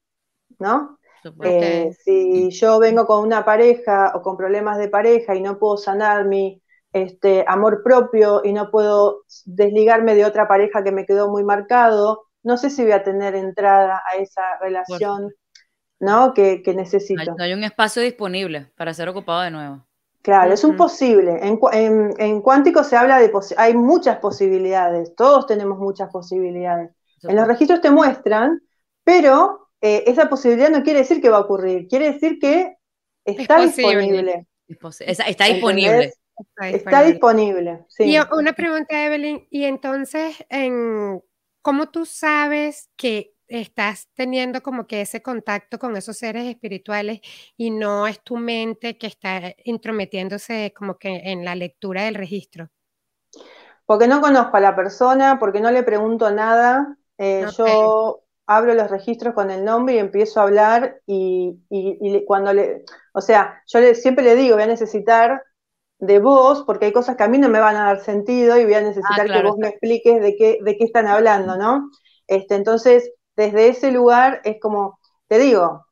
¿no? 0.58 0.98
Eh, 1.42 1.90
si 2.04 2.50
yo 2.50 2.78
vengo 2.78 3.06
con 3.06 3.24
una 3.24 3.44
pareja 3.44 4.12
o 4.14 4.20
con 4.20 4.36
problemas 4.36 4.76
de 4.76 4.88
pareja 4.88 5.34
y 5.34 5.40
no 5.40 5.58
puedo 5.58 5.78
sanar 5.78 6.26
mi 6.26 6.60
este, 6.92 7.44
amor 7.48 7.82
propio 7.82 8.42
y 8.44 8.52
no 8.52 8.70
puedo 8.70 9.22
desligarme 9.46 10.14
de 10.14 10.26
otra 10.26 10.46
pareja 10.46 10.84
que 10.84 10.92
me 10.92 11.06
quedó 11.06 11.30
muy 11.30 11.44
marcado, 11.44 12.24
no 12.44 12.56
sé 12.56 12.70
si 12.70 12.82
voy 12.82 12.92
a 12.92 13.02
tener 13.02 13.34
entrada 13.34 14.02
a 14.10 14.16
esa 14.16 14.42
relación 14.60 15.32
¿no? 16.00 16.34
Que, 16.34 16.62
necesito. 16.74 17.34
No 17.36 17.42
hay, 17.42 17.52
un 17.52 17.64
espacio 17.64 18.02
disponible 18.02 18.70
para 18.76 18.94
ser 18.94 19.08
ocupado 19.08 19.42
de 19.42 19.50
nuevo. 19.50 19.86
Claro, 20.22 20.54
es 20.54 20.64
un 20.64 20.76
posible. 20.76 21.38
En, 21.42 22.40
cuántico 22.40 22.82
se 22.82 22.96
habla 22.96 23.18
de 23.18 23.30
hay 23.56 23.74
muchas 23.74 24.18
posibilidades, 24.18 25.14
todos 25.14 25.46
tenemos 25.46 25.78
muchas 25.78 26.10
posibilidades. 26.10 26.90
En 27.22 27.36
los 27.36 27.46
registros 27.46 27.80
te 27.80 27.90
muestran, 27.90 28.60
pero 29.02 29.68
eh, 29.80 30.04
esa 30.06 30.28
posibilidad 30.28 30.70
no 30.70 30.82
quiere 30.82 31.00
decir 31.00 31.20
que 31.20 31.30
va 31.30 31.38
a 31.38 31.40
ocurrir, 31.40 31.88
quiere 31.88 32.12
decir 32.12 32.38
que 32.38 32.76
está 33.24 33.60
disponible. 33.60 34.46
está 34.68 35.44
disponible. 35.46 36.12
Está 36.60 37.02
disponible. 37.02 37.84
Y 37.98 38.16
una 38.32 38.54
pregunta, 38.54 39.06
Evelyn, 39.06 39.46
y 39.50 39.64
entonces, 39.64 40.44
en, 40.48 41.22
¿cómo 41.64 41.88
tú 41.88 42.04
sabes 42.04 42.90
que 42.94 43.34
estás 43.48 44.10
teniendo 44.14 44.62
como 44.62 44.86
que 44.86 45.00
ese 45.00 45.22
contacto 45.22 45.78
con 45.78 45.96
esos 45.96 46.18
seres 46.18 46.44
espirituales 46.44 47.20
y 47.56 47.70
no 47.70 48.06
es 48.06 48.22
tu 48.22 48.36
mente 48.36 48.98
que 48.98 49.06
está 49.06 49.54
intrometiéndose 49.64 50.74
como 50.76 50.98
que 50.98 51.22
en 51.24 51.42
la 51.42 51.54
lectura 51.54 52.04
del 52.04 52.16
registro? 52.16 52.68
Porque 53.86 54.06
no 54.06 54.20
conozco 54.20 54.58
a 54.58 54.60
la 54.60 54.76
persona, 54.76 55.38
porque 55.38 55.60
no 55.60 55.70
le 55.70 55.82
pregunto 55.82 56.30
nada. 56.30 56.98
Eh, 57.16 57.46
yo 57.56 58.22
abro 58.46 58.74
los 58.74 58.90
registros 58.90 59.32
con 59.32 59.50
el 59.50 59.64
nombre 59.64 59.94
y 59.94 59.98
empiezo 59.98 60.40
a 60.40 60.44
hablar 60.44 61.00
y, 61.06 61.62
cuando 62.26 62.52
le, 62.52 62.84
o 63.14 63.22
sea, 63.22 63.62
yo 63.66 63.80
le, 63.80 63.94
siempre 63.94 64.22
le 64.22 64.36
digo, 64.36 64.56
voy 64.56 64.64
a 64.64 64.66
necesitar 64.68 65.42
de 65.98 66.18
vos, 66.18 66.64
porque 66.66 66.86
hay 66.86 66.92
cosas 66.92 67.16
que 67.16 67.22
a 67.22 67.28
mí 67.28 67.38
no 67.38 67.48
me 67.48 67.60
van 67.60 67.76
a 67.76 67.84
dar 67.84 68.00
sentido 68.00 68.58
y 68.58 68.64
voy 68.64 68.74
a 68.74 68.80
necesitar 68.80 69.30
ah, 69.30 69.34
que 69.34 69.42
vos 69.42 69.56
me 69.58 69.68
expliques 69.68 70.20
de 70.20 70.36
qué, 70.36 70.58
de 70.62 70.76
qué 70.76 70.84
están 70.84 71.06
hablando, 71.06 71.56
¿no? 71.56 71.90
Este, 72.26 72.54
entonces, 72.54 73.12
desde 73.36 73.68
ese 73.68 73.92
lugar 73.92 74.40
es 74.44 74.58
como, 74.60 74.98
te 75.28 75.38
digo, 75.38 75.86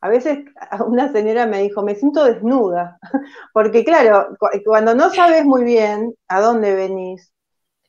a 0.00 0.08
veces 0.08 0.44
una 0.86 1.10
señora 1.12 1.46
me 1.46 1.62
dijo, 1.62 1.82
me 1.82 1.94
siento 1.94 2.24
desnuda, 2.24 2.98
porque 3.52 3.84
claro, 3.84 4.36
cuando 4.64 4.94
no 4.94 5.10
sabes 5.10 5.44
muy 5.44 5.64
bien 5.64 6.14
a 6.28 6.40
dónde 6.40 6.74
venís, 6.74 7.32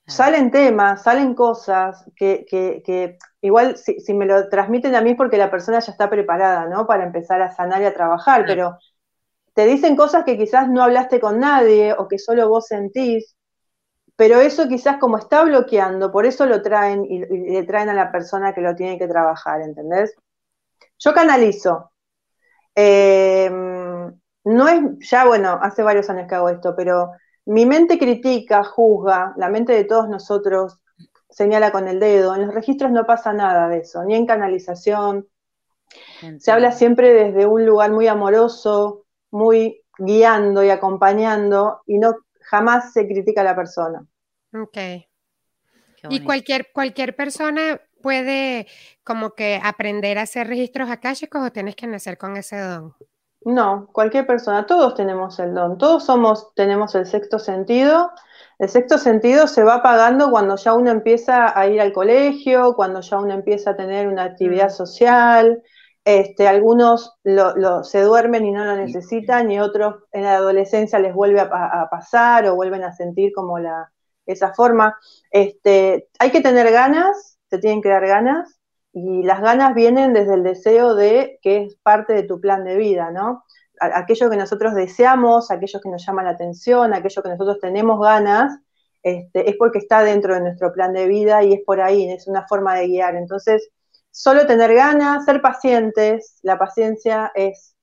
salen 0.07 0.51
temas, 0.51 1.03
salen 1.03 1.33
cosas 1.33 2.05
que, 2.15 2.45
que, 2.47 3.17
igual 3.41 3.75
si, 3.77 4.13
me 4.13 4.25
lo 4.25 4.47
transmiten 4.49 4.95
a 4.95 5.01
mí 5.01 5.11
es 5.11 5.17
porque 5.17 5.37
la 5.37 5.51
persona 5.51 5.79
ya 5.79 5.91
está 5.91 6.09
preparada, 6.09 6.67
¿no? 6.67 6.85
Para 6.85 7.05
empezar 7.05 7.41
a 7.41 7.51
sanar 7.51 7.81
y 7.81 7.85
a 7.85 7.93
trabajar, 7.93 8.45
pero 8.45 8.77
te 9.55 9.65
dicen 9.65 9.95
cosas 9.95 10.25
que 10.25 10.37
quizás 10.37 10.69
no 10.69 10.83
hablaste 10.83 11.21
con 11.21 11.39
nadie 11.39 11.93
o 11.93 12.09
que 12.09 12.19
solo 12.19 12.49
vos 12.49 12.67
sentís, 12.67 13.37
pero 14.17 14.41
eso 14.41 14.67
quizás 14.67 14.97
como 14.97 15.17
está 15.17 15.43
bloqueando, 15.43 16.11
por 16.11 16.25
eso 16.25 16.45
lo 16.45 16.61
traen 16.61 17.05
y, 17.05 17.19
le 17.19 17.63
traen 17.63 17.87
a 17.87 17.93
la 17.93 18.11
persona 18.11 18.53
que 18.53 18.59
lo 18.59 18.75
tiene 18.75 18.99
que 18.99 19.07
trabajar, 19.07 19.61
¿entendés? 19.61 20.13
Yo 20.99 21.13
canalizo. 21.13 21.91
Eh, 22.75 23.49
no 23.49 24.67
es, 24.67 25.09
ya 25.09 25.25
bueno, 25.25 25.57
hace 25.61 25.83
varios 25.83 26.09
años 26.09 26.27
que 26.27 26.35
hago 26.35 26.49
esto, 26.49 26.75
pero 26.75 27.11
mi 27.45 27.65
mente 27.65 27.97
critica, 27.97 28.61
juzga, 28.65 29.33
la 29.37 29.47
mente 29.47 29.71
de 29.71 29.85
todos 29.85 30.09
nosotros 30.09 30.81
señala 31.29 31.71
con 31.71 31.87
el 31.87 32.01
dedo. 32.01 32.35
En 32.35 32.45
los 32.45 32.53
registros 32.53 32.91
no 32.91 33.05
pasa 33.05 33.31
nada 33.31 33.69
de 33.69 33.77
eso, 33.77 34.03
ni 34.03 34.15
en 34.15 34.25
canalización. 34.25 35.29
Se 36.39 36.51
habla 36.51 36.73
siempre 36.73 37.13
desde 37.13 37.45
un 37.45 37.65
lugar 37.65 37.91
muy 37.91 38.07
amoroso, 38.07 39.04
muy 39.35 39.83
guiando 39.97 40.63
y 40.63 40.69
acompañando, 40.69 41.81
y 41.85 41.97
no 41.97 42.15
jamás 42.41 42.93
se 42.93 43.05
critica 43.05 43.41
a 43.41 43.43
la 43.43 43.55
persona. 43.55 44.05
Ok. 44.53 44.77
Y 46.09 46.23
cualquier, 46.23 46.71
cualquier 46.71 47.15
persona 47.15 47.81
puede 48.01 48.67
como 49.03 49.31
que 49.31 49.59
aprender 49.61 50.19
a 50.19 50.21
hacer 50.21 50.47
registros 50.47 50.89
akáshicos 50.89 51.45
o 51.45 51.51
tienes 51.51 51.75
que 51.75 51.87
nacer 51.87 52.17
con 52.17 52.37
ese 52.37 52.57
don. 52.57 52.93
No, 53.41 53.87
cualquier 53.91 54.25
persona, 54.25 54.65
todos 54.65 54.95
tenemos 54.95 55.37
el 55.39 55.53
don, 55.53 55.77
todos 55.77 56.05
somos, 56.05 56.53
tenemos 56.55 56.95
el 56.95 57.05
sexto 57.05 57.37
sentido. 57.37 58.11
El 58.57 58.69
sexto 58.69 58.97
sentido 58.97 59.47
se 59.47 59.63
va 59.63 59.75
apagando 59.75 60.31
cuando 60.31 60.55
ya 60.55 60.73
uno 60.73 60.91
empieza 60.91 61.57
a 61.59 61.67
ir 61.67 61.81
al 61.81 61.91
colegio, 61.91 62.73
cuando 62.75 63.01
ya 63.01 63.17
uno 63.17 63.33
empieza 63.33 63.71
a 63.71 63.75
tener 63.75 64.07
una 64.07 64.23
actividad 64.23 64.69
mm. 64.69 64.75
social. 64.75 65.63
Este, 66.05 66.47
algunos 66.47 67.17
se 67.81 68.01
duermen 68.01 68.45
y 68.45 68.51
no 68.51 68.63
lo 68.63 68.75
necesitan, 68.75 69.51
y 69.51 69.59
otros 69.59 70.03
en 70.11 70.23
la 70.23 70.35
adolescencia 70.35 70.99
les 70.99 71.15
vuelve 71.15 71.39
a, 71.39 71.87
pasar 71.89 72.47
o 72.47 72.55
vuelven 72.55 72.83
a 72.83 72.93
sentir 72.93 73.33
como 73.33 73.57
la, 73.57 73.91
esa 74.27 74.53
forma. 74.53 74.95
Este, 75.31 76.07
hay 76.19 76.29
que 76.29 76.41
tener 76.41 76.71
ganas, 76.71 77.39
se 77.49 77.57
tienen 77.57 77.81
que 77.81 77.89
dar 77.89 78.05
ganas, 78.05 78.59
y 78.93 79.23
las 79.23 79.41
ganas 79.41 79.73
vienen 79.73 80.13
desde 80.13 80.35
el 80.35 80.43
deseo 80.43 80.93
de 80.93 81.39
que 81.41 81.63
es 81.63 81.75
parte 81.81 82.13
de 82.13 82.23
tu 82.23 82.39
plan 82.39 82.63
de 82.63 82.77
vida, 82.77 83.09
¿no? 83.09 83.43
Aquello 83.79 84.29
que 84.29 84.37
nosotros 84.37 84.75
deseamos, 84.75 85.49
aquello 85.49 85.81
que 85.81 85.89
nos 85.89 86.05
llama 86.05 86.23
la 86.23 86.29
atención, 86.29 86.93
aquello 86.93 87.23
que 87.23 87.29
nosotros 87.29 87.59
tenemos 87.59 87.99
ganas, 87.99 88.57
este, 89.01 89.49
es 89.49 89.57
porque 89.57 89.79
está 89.79 90.03
dentro 90.03 90.35
de 90.35 90.41
nuestro 90.41 90.71
plan 90.71 90.93
de 90.93 91.07
vida 91.07 91.43
y 91.43 91.53
es 91.53 91.61
por 91.65 91.81
ahí, 91.81 92.09
es 92.09 92.27
una 92.27 92.47
forma 92.47 92.75
de 92.75 92.87
guiar. 92.87 93.15
Entonces, 93.15 93.69
solo 94.15 94.47
tener 94.47 94.73
ganas, 94.73 95.25
ser 95.25 95.41
pacientes, 95.41 96.39
la 96.41 96.57
paciencia 96.57 97.31
es, 97.35 97.75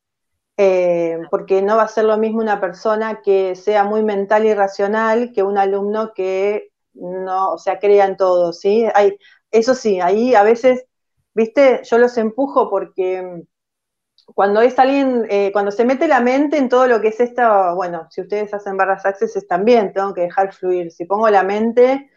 eh, 0.56 1.18
porque 1.30 1.62
no 1.62 1.76
va 1.76 1.82
a 1.82 1.88
ser 1.88 2.04
lo 2.04 2.16
mismo 2.18 2.40
una 2.40 2.60
persona 2.60 3.20
que 3.22 3.54
sea 3.54 3.84
muy 3.84 4.02
mental 4.02 4.46
y 4.46 4.54
racional 4.54 5.32
que 5.34 5.42
un 5.42 5.58
alumno 5.58 6.12
que 6.14 6.70
no, 6.94 7.52
o 7.52 7.58
sea, 7.58 7.78
crea 7.78 8.06
en 8.06 8.16
todo, 8.16 8.52
¿sí? 8.52 8.86
Hay, 8.94 9.18
eso 9.50 9.74
sí, 9.74 10.00
ahí 10.00 10.34
a 10.34 10.42
veces 10.42 10.86
¿viste? 11.34 11.82
Yo 11.84 11.98
los 11.98 12.16
empujo 12.18 12.68
porque 12.70 13.22
mm, 13.22 13.42
cuando 14.34 14.60
es 14.60 14.78
alguien, 14.78 15.26
eh, 15.28 15.50
cuando 15.52 15.70
se 15.70 15.84
mete 15.84 16.08
la 16.08 16.20
mente 16.20 16.56
en 16.58 16.68
todo 16.68 16.86
lo 16.86 17.00
que 17.00 17.08
es 17.08 17.20
esta, 17.20 17.72
bueno, 17.74 18.06
si 18.10 18.22
ustedes 18.22 18.54
hacen 18.54 18.76
barras 18.76 19.04
access 19.04 19.46
también, 19.48 19.92
tengo 19.92 20.14
que 20.14 20.22
dejar 20.22 20.52
fluir. 20.54 20.90
Si 20.90 21.04
pongo 21.04 21.28
la 21.28 21.42
mente, 21.42 22.10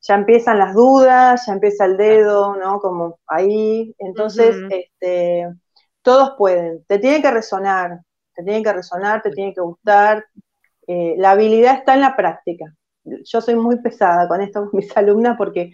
ya 0.00 0.14
empiezan 0.14 0.58
las 0.58 0.74
dudas, 0.74 1.46
ya 1.46 1.52
empieza 1.52 1.84
el 1.84 1.96
dedo, 1.96 2.56
¿no? 2.56 2.80
Como 2.80 3.18
ahí. 3.26 3.94
Entonces, 3.98 4.56
este, 4.70 5.48
todos 6.02 6.34
pueden. 6.38 6.84
Te 6.84 6.98
tiene 6.98 7.20
que 7.22 7.30
resonar, 7.30 8.00
te 8.34 8.42
tiene 8.42 8.62
que 8.62 8.72
resonar, 8.72 9.22
te 9.22 9.30
tiene 9.30 9.54
que 9.54 9.60
gustar. 9.60 10.24
Eh, 10.86 11.14
la 11.18 11.32
habilidad 11.32 11.74
está 11.74 11.94
en 11.94 12.00
la 12.00 12.16
práctica. 12.16 12.66
Yo 13.04 13.40
soy 13.40 13.56
muy 13.56 13.80
pesada 13.80 14.28
con 14.28 14.40
esto 14.40 14.60
con 14.70 14.78
mis 14.78 14.96
alumnas 14.96 15.36
porque 15.36 15.72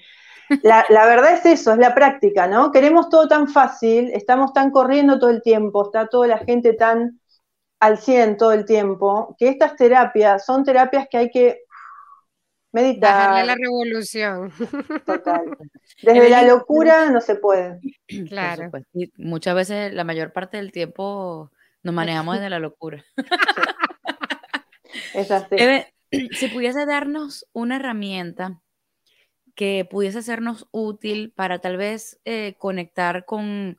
la, 0.63 0.85
verdad 1.07 1.33
es 1.33 1.47
eso, 1.47 1.73
es 1.73 1.79
la 1.79 1.95
práctica, 1.95 2.47
¿no? 2.47 2.71
Queremos 2.71 3.09
todo 3.09 3.29
tan 3.29 3.49
fácil, 3.49 4.11
estamos 4.13 4.53
tan 4.53 4.71
corriendo 4.71 5.19
todo 5.19 5.31
el 5.31 5.43
tiempo, 5.43 5.85
está 5.85 6.07
toda 6.09 6.27
la 6.27 6.39
gente 6.39 6.75
tan 6.75 7.21
al 7.81 7.99
100 7.99 8.37
todo 8.37 8.53
el 8.53 8.65
tiempo, 8.65 9.35
que 9.39 9.49
estas 9.49 9.77
terapias 9.77 10.45
son 10.45 10.65
terapias 10.65 11.07
que 11.11 11.19
hay 11.19 11.31
que 11.31 11.64
meditar. 12.75 13.31
Bajarle 13.31 13.47
la 13.47 13.55
revolución. 13.55 14.53
Total. 15.07 15.45
Desde 16.03 16.29
la 16.29 16.43
locura 16.43 17.11
no 17.11 17.21
se 17.21 17.37
puede. 17.37 17.81
Claro. 18.29 18.71
Y 18.93 19.13
muchas 19.17 19.55
veces, 19.55 19.95
la 19.95 20.05
mayor 20.05 20.33
parte 20.33 20.59
del 20.59 20.73
tiempo, 20.73 21.51
nos 21.83 21.95
manejamos 21.95 22.37
desde 22.37 22.51
la 22.51 22.59
locura. 22.59 23.05
Es 25.13 25.31
así. 25.31 25.57
si 26.33 26.49
pudiese 26.49 26.87
darnos 26.87 27.47
una 27.53 27.77
herramienta 27.77 28.61
que 29.55 29.87
pudiese 29.89 30.23
sernos 30.23 30.69
útil 30.73 31.33
para 31.33 31.61
tal 31.61 31.77
vez 31.77 32.21
eh, 32.25 32.57
conectar 32.59 33.25
con, 33.25 33.79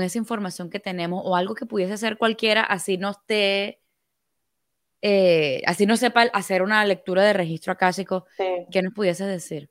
esa 0.00 0.18
información 0.18 0.70
que 0.70 0.80
tenemos 0.80 1.22
o 1.24 1.36
algo 1.36 1.54
que 1.54 1.66
pudiese 1.66 1.98
ser 1.98 2.16
cualquiera, 2.16 2.62
así 2.62 2.96
no 2.96 3.10
esté, 3.10 3.81
eh, 5.02 5.60
así 5.66 5.84
no 5.84 5.96
sepa 5.96 6.22
hacer 6.32 6.62
una 6.62 6.84
lectura 6.84 7.22
de 7.22 7.32
registro 7.32 7.72
acásico, 7.72 8.24
¿qué 8.70 8.82
nos 8.82 8.94
pudiese 8.94 9.24
decir? 9.26 9.68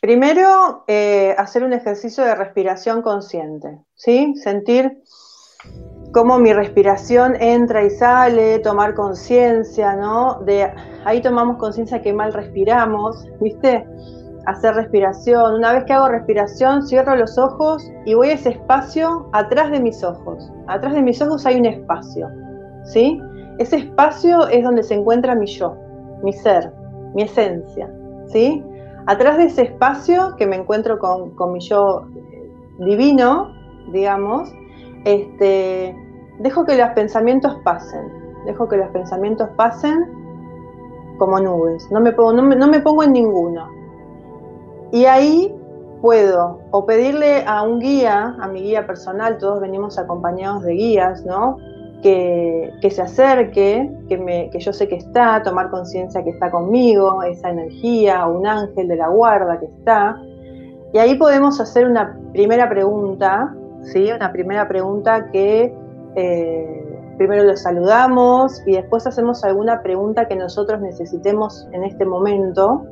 Primero, 0.00 0.84
eh, 0.86 1.34
hacer 1.38 1.64
un 1.64 1.72
ejercicio 1.72 2.24
de 2.24 2.34
respiración 2.34 3.02
consciente, 3.02 3.78
¿sí? 3.94 4.34
Sentir 4.36 5.02
cómo 6.12 6.38
mi 6.38 6.52
respiración 6.52 7.36
entra 7.40 7.84
y 7.84 7.90
sale, 7.90 8.58
tomar 8.58 8.94
conciencia, 8.94 9.94
¿no? 9.96 10.40
De 10.40 10.70
ahí 11.04 11.22
tomamos 11.22 11.56
conciencia 11.58 12.02
que 12.02 12.12
mal 12.12 12.32
respiramos, 12.32 13.26
¿viste? 13.40 13.86
hacer 14.46 14.74
respiración. 14.74 15.54
Una 15.54 15.72
vez 15.72 15.84
que 15.84 15.92
hago 15.92 16.08
respiración, 16.08 16.86
cierro 16.86 17.16
los 17.16 17.38
ojos 17.38 17.90
y 18.04 18.14
voy 18.14 18.28
a 18.28 18.34
ese 18.34 18.50
espacio 18.50 19.28
atrás 19.32 19.70
de 19.70 19.80
mis 19.80 20.02
ojos. 20.04 20.50
Atrás 20.66 20.94
de 20.94 21.02
mis 21.02 21.20
ojos 21.22 21.46
hay 21.46 21.56
un 21.56 21.66
espacio, 21.66 22.28
¿sí? 22.84 23.18
Ese 23.58 23.76
espacio 23.76 24.48
es 24.48 24.64
donde 24.64 24.82
se 24.82 24.94
encuentra 24.94 25.34
mi 25.34 25.46
yo, 25.46 25.76
mi 26.22 26.32
ser, 26.32 26.72
mi 27.14 27.22
esencia, 27.22 27.88
¿sí? 28.26 28.64
Atrás 29.06 29.36
de 29.36 29.44
ese 29.44 29.62
espacio 29.62 30.34
que 30.36 30.46
me 30.46 30.56
encuentro 30.56 30.98
con, 30.98 31.52
mi 31.52 31.60
yo 31.60 32.06
eh, 32.32 32.50
divino, 32.78 33.52
digamos, 33.92 34.52
este, 35.04 35.94
dejo 36.40 36.64
que 36.64 36.76
los 36.76 36.88
pensamientos 36.90 37.56
pasen, 37.64 38.10
dejo 38.46 38.68
que 38.68 38.78
los 38.78 38.88
pensamientos 38.88 39.48
pasen 39.56 40.04
como 41.18 41.38
nubes, 41.38 41.88
no 41.92 42.00
me 42.00 42.12
pongo, 42.12 42.32
no 42.32 42.42
me, 42.42 42.56
no 42.56 42.66
me 42.66 42.80
pongo 42.80 43.04
en 43.04 43.12
ninguno, 43.12 43.68
y 44.90 45.04
ahí 45.04 45.54
puedo 46.00 46.60
o 46.70 46.84
pedirle 46.84 47.44
a 47.46 47.62
un 47.62 47.78
guía, 47.78 48.36
a 48.40 48.48
mi 48.48 48.62
guía 48.62 48.86
personal, 48.86 49.38
todos 49.38 49.60
venimos 49.60 49.98
acompañados 49.98 50.62
de 50.64 50.72
guías, 50.72 51.24
¿no? 51.24 51.56
Que, 52.04 52.90
se 52.90 53.00
acerque, 53.00 53.90
que, 54.10 54.18
me, 54.18 54.50
que 54.50 54.60
yo 54.60 54.74
sé 54.74 54.86
que 54.86 54.96
está, 54.96 55.42
tomar 55.42 55.70
conciencia 55.70 56.22
que 56.22 56.30
está 56.30 56.50
conmigo, 56.50 57.22
esa 57.22 57.48
energía, 57.48 58.26
un 58.26 58.46
ángel 58.46 58.88
de 58.88 58.96
la 58.96 59.08
guarda 59.08 59.58
que 59.58 59.64
está. 59.64 60.20
Y 60.92 60.98
ahí 60.98 61.14
podemos 61.14 61.60
hacer 61.60 61.86
una 61.86 62.14
primera 62.32 62.68
pregunta, 62.68 63.54
¿sí? 63.84 64.12
Una 64.12 64.30
primera 64.32 64.68
pregunta 64.68 65.30
que 65.32 65.74
eh, 66.14 66.98
primero 67.16 67.44
lo 67.44 67.56
saludamos 67.56 68.62
y 68.66 68.72
después 68.72 69.06
hacemos 69.06 69.42
alguna 69.42 69.82
pregunta 69.82 70.28
que 70.28 70.36
nosotros 70.36 70.82
necesitemos 70.82 71.66
en 71.72 71.84
este 71.84 72.04
momento 72.04 72.84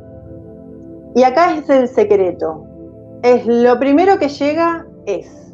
y 1.14 1.22
acá 1.24 1.54
es 1.54 1.68
el 1.68 1.88
secreto. 1.88 2.64
Es 3.22 3.46
lo 3.46 3.78
primero 3.78 4.18
que 4.18 4.28
llega 4.28 4.86
es. 5.06 5.51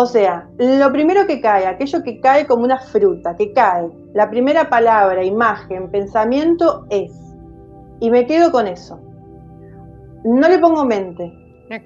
O 0.00 0.06
sea, 0.06 0.48
lo 0.58 0.92
primero 0.92 1.26
que 1.26 1.40
cae, 1.40 1.66
aquello 1.66 2.04
que 2.04 2.20
cae 2.20 2.46
como 2.46 2.62
una 2.62 2.78
fruta, 2.78 3.34
que 3.34 3.52
cae, 3.52 3.90
la 4.14 4.30
primera 4.30 4.70
palabra, 4.70 5.24
imagen, 5.24 5.90
pensamiento 5.90 6.86
es. 6.88 7.10
Y 7.98 8.08
me 8.08 8.24
quedo 8.24 8.52
con 8.52 8.68
eso. 8.68 9.00
No 10.22 10.48
le 10.48 10.60
pongo 10.60 10.84
mente. 10.84 11.32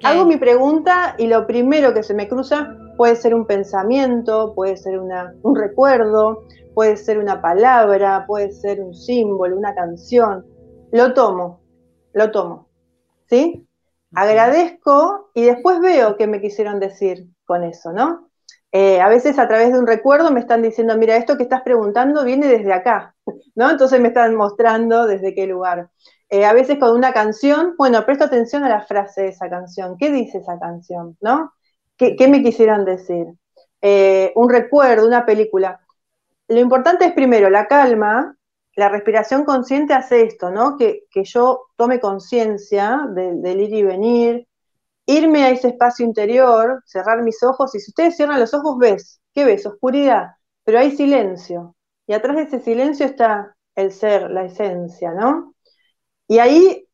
Hago 0.03 0.27
mi 0.27 0.37
pregunta 0.37 1.14
y 1.16 1.27
lo 1.27 1.46
primero 1.46 1.94
que 1.94 2.03
se 2.03 2.12
me 2.12 2.29
cruza 2.29 2.77
puede 2.98 3.16
ser 3.16 3.35
un 3.35 3.46
pensamiento, 3.46 4.53
puede 4.55 4.77
ser 4.77 4.98
una, 4.98 5.35
un 5.42 5.57
recuerdo, 5.57 6.44
puede 6.75 6.98
ser 6.98 7.18
una 7.18 7.40
palabra, 7.40 8.27
puede 8.27 8.53
ser 8.53 8.83
un 8.83 8.94
símbolo, 8.94 9.57
una 9.57 9.75
canción. 9.75 10.44
Lo 10.90 11.14
tomo, 11.14 11.62
lo 12.12 12.31
tomo. 12.31 12.68
¿sí? 13.31 13.66
Agradezco 14.12 15.31
y 15.33 15.44
después 15.44 15.81
veo 15.81 16.18
qué 16.18 16.27
me 16.27 16.42
quisieron 16.42 16.79
decir 16.79 17.27
eso, 17.62 17.92
¿no? 17.92 18.30
Eh, 18.74 19.00
a 19.00 19.08
veces 19.08 19.38
a 19.38 19.46
través 19.46 19.72
de 19.72 19.78
un 19.78 19.86
recuerdo 19.86 20.30
me 20.30 20.40
están 20.40 20.62
diciendo, 20.62 20.96
mira, 20.96 21.16
esto 21.16 21.36
que 21.36 21.42
estás 21.42 21.60
preguntando 21.60 22.24
viene 22.24 22.48
desde 22.48 22.72
acá, 22.72 23.14
¿no? 23.54 23.70
Entonces 23.70 24.00
me 24.00 24.08
están 24.08 24.34
mostrando 24.34 25.06
desde 25.06 25.34
qué 25.34 25.46
lugar. 25.46 25.90
Eh, 26.30 26.46
a 26.46 26.54
veces 26.54 26.78
con 26.78 26.96
una 26.96 27.12
canción, 27.12 27.74
bueno, 27.76 28.06
presto 28.06 28.24
atención 28.24 28.64
a 28.64 28.70
la 28.70 28.80
frase 28.80 29.22
de 29.22 29.28
esa 29.28 29.50
canción, 29.50 29.98
¿qué 29.98 30.10
dice 30.10 30.38
esa 30.38 30.58
canción, 30.58 31.18
¿no? 31.20 31.52
¿Qué, 31.98 32.26
me 32.26 32.42
quisieron 32.42 32.84
decir? 32.86 33.26
Eh, 33.82 34.32
un 34.34 34.48
recuerdo, 34.48 35.06
una 35.06 35.26
película. 35.26 35.80
Lo 36.48 36.58
importante 36.58 37.04
es 37.04 37.12
primero 37.12 37.50
la 37.50 37.68
calma, 37.68 38.34
la 38.74 38.88
respiración 38.88 39.44
consciente 39.44 39.92
hace 39.92 40.22
esto, 40.22 40.50
¿no? 40.50 40.76
Que, 40.78 41.04
yo 41.12 41.66
tome 41.76 42.00
conciencia 42.00 43.06
del 43.10 43.60
ir 43.60 43.74
y 43.74 43.82
venir, 43.82 44.48
irme 45.06 45.44
a 45.44 45.50
ese 45.50 45.68
espacio 45.68 46.04
interior, 46.06 46.82
cerrar 46.86 47.22
mis 47.22 47.42
ojos, 47.42 47.74
y 47.74 47.80
si 47.80 47.90
ustedes 47.90 48.16
cierran 48.16 48.40
los 48.40 48.54
ojos, 48.54 48.78
ves, 48.78 49.20
¿qué 49.34 49.44
ves? 49.44 49.66
Oscuridad, 49.66 50.32
pero 50.64 50.78
hay 50.78 50.92
silencio. 50.96 51.76
Y 52.06 52.14
atrás 52.14 52.36
de 52.36 52.42
ese 52.42 52.60
silencio 52.60 53.06
está 53.06 53.56
el 53.74 53.92
ser, 53.92 54.30
la 54.30 54.44
esencia, 54.44 55.12
¿no? 55.12 55.54
Y 56.28 56.38
ahí 56.38 56.88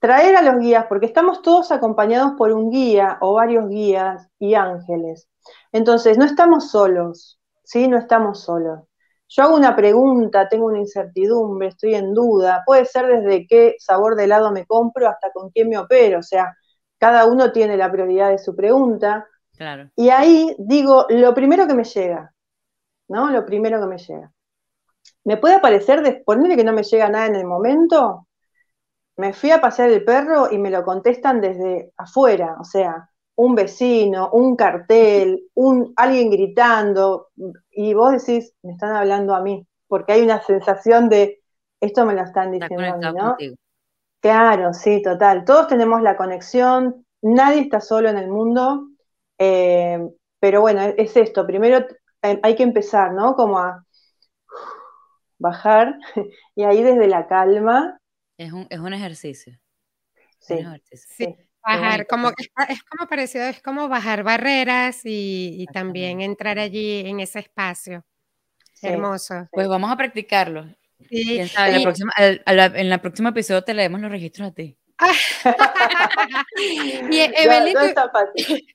traer 0.00 0.36
a 0.36 0.42
los 0.42 0.58
guías, 0.60 0.86
porque 0.88 1.06
estamos 1.06 1.42
todos 1.42 1.72
acompañados 1.72 2.32
por 2.36 2.52
un 2.52 2.70
guía 2.70 3.18
o 3.20 3.34
varios 3.34 3.68
guías 3.68 4.28
y 4.38 4.54
ángeles. 4.54 5.28
Entonces, 5.72 6.18
no 6.18 6.24
estamos 6.24 6.70
solos, 6.70 7.40
¿sí? 7.64 7.88
No 7.88 7.98
estamos 7.98 8.42
solos. 8.42 8.80
Yo 9.28 9.42
hago 9.44 9.56
una 9.56 9.74
pregunta, 9.74 10.48
tengo 10.48 10.66
una 10.66 10.78
incertidumbre, 10.78 11.68
estoy 11.68 11.94
en 11.94 12.12
duda, 12.14 12.62
puede 12.66 12.84
ser 12.84 13.06
desde 13.06 13.46
qué 13.46 13.74
sabor 13.78 14.16
de 14.16 14.24
helado 14.24 14.52
me 14.52 14.66
compro 14.66 15.08
hasta 15.08 15.32
con 15.32 15.50
quién 15.50 15.68
me 15.70 15.78
opero, 15.78 16.20
o 16.20 16.22
sea, 16.22 16.54
cada 17.04 17.26
uno 17.26 17.52
tiene 17.52 17.76
la 17.76 17.92
prioridad 17.92 18.30
de 18.30 18.38
su 18.38 18.56
pregunta. 18.56 19.28
Claro. 19.58 19.90
Y 19.94 20.08
ahí 20.08 20.56
digo, 20.58 21.04
lo 21.10 21.34
primero 21.34 21.66
que 21.66 21.74
me 21.74 21.84
llega, 21.84 22.32
¿no? 23.08 23.28
Lo 23.28 23.44
primero 23.44 23.78
que 23.78 23.86
me 23.86 23.98
llega. 23.98 24.32
¿Me 25.24 25.36
puede 25.36 25.56
aparecer, 25.56 26.00
de, 26.00 26.22
ponerle 26.24 26.56
que 26.56 26.64
no 26.64 26.72
me 26.72 26.82
llega 26.82 27.10
nada 27.10 27.26
en 27.26 27.34
el 27.34 27.44
momento? 27.44 28.26
Me 29.18 29.34
fui 29.34 29.50
a 29.50 29.60
pasear 29.60 29.90
el 29.90 30.02
perro 30.02 30.50
y 30.50 30.56
me 30.56 30.70
lo 30.70 30.82
contestan 30.82 31.42
desde 31.42 31.92
afuera, 31.98 32.56
o 32.58 32.64
sea, 32.64 33.10
un 33.34 33.54
vecino, 33.54 34.30
un 34.30 34.56
cartel, 34.56 35.50
un, 35.52 35.92
alguien 35.96 36.30
gritando, 36.30 37.28
y 37.70 37.92
vos 37.92 38.12
decís, 38.12 38.54
me 38.62 38.72
están 38.72 38.96
hablando 38.96 39.34
a 39.34 39.42
mí, 39.42 39.66
porque 39.88 40.14
hay 40.14 40.22
una 40.22 40.40
sensación 40.42 41.10
de, 41.10 41.42
esto 41.80 42.06
me 42.06 42.14
lo 42.14 42.22
están 42.22 42.50
diciendo 42.50 42.82
a 42.82 42.96
mí, 42.96 43.18
¿no? 43.18 43.36
Claro, 44.24 44.72
sí, 44.72 45.02
total. 45.02 45.44
Todos 45.44 45.68
tenemos 45.68 46.00
la 46.00 46.16
conexión, 46.16 47.04
nadie 47.20 47.60
está 47.60 47.82
solo 47.82 48.08
en 48.08 48.16
el 48.16 48.28
mundo, 48.28 48.88
eh, 49.36 49.98
pero 50.40 50.62
bueno, 50.62 50.80
es 50.80 51.14
esto, 51.14 51.46
primero 51.46 51.86
eh, 52.22 52.40
hay 52.42 52.56
que 52.56 52.62
empezar, 52.62 53.12
¿no? 53.12 53.34
Como 53.34 53.58
a 53.58 53.84
bajar 55.38 55.98
y 56.56 56.62
ahí 56.64 56.82
desde 56.82 57.06
la 57.06 57.26
calma. 57.26 57.98
Es 58.38 58.50
un, 58.50 58.66
es 58.70 58.78
un 58.78 58.94
ejercicio. 58.94 59.60
Sí, 60.38 60.64
sí. 60.90 61.36
Bajar, 61.62 62.06
como 62.06 62.30
es, 62.30 62.82
como 62.84 63.06
parecido, 63.06 63.44
es 63.44 63.60
como 63.60 63.90
bajar 63.90 64.22
barreras 64.22 65.02
y, 65.04 65.66
también 65.70 66.22
entrar 66.22 66.58
allí 66.58 67.00
en 67.00 67.20
ese 67.20 67.40
espacio. 67.40 68.06
Hermoso. 68.80 69.48
Pues 69.52 69.68
vamos 69.68 69.92
a 69.92 69.98
practicarlo. 69.98 70.64
¿Quién 71.08 71.48
sabe? 71.48 71.70
En, 71.70 71.76
la 71.76 71.82
próxima, 71.82 72.12
en 72.16 72.90
la 72.90 73.02
próxima 73.02 73.28
episodio 73.30 73.62
te 73.62 73.74
leemos 73.74 74.00
los 74.00 74.10
registros 74.10 74.48
a 74.48 74.52
ti. 74.52 74.76
y 77.10 77.18
Evelyn, 77.18 77.76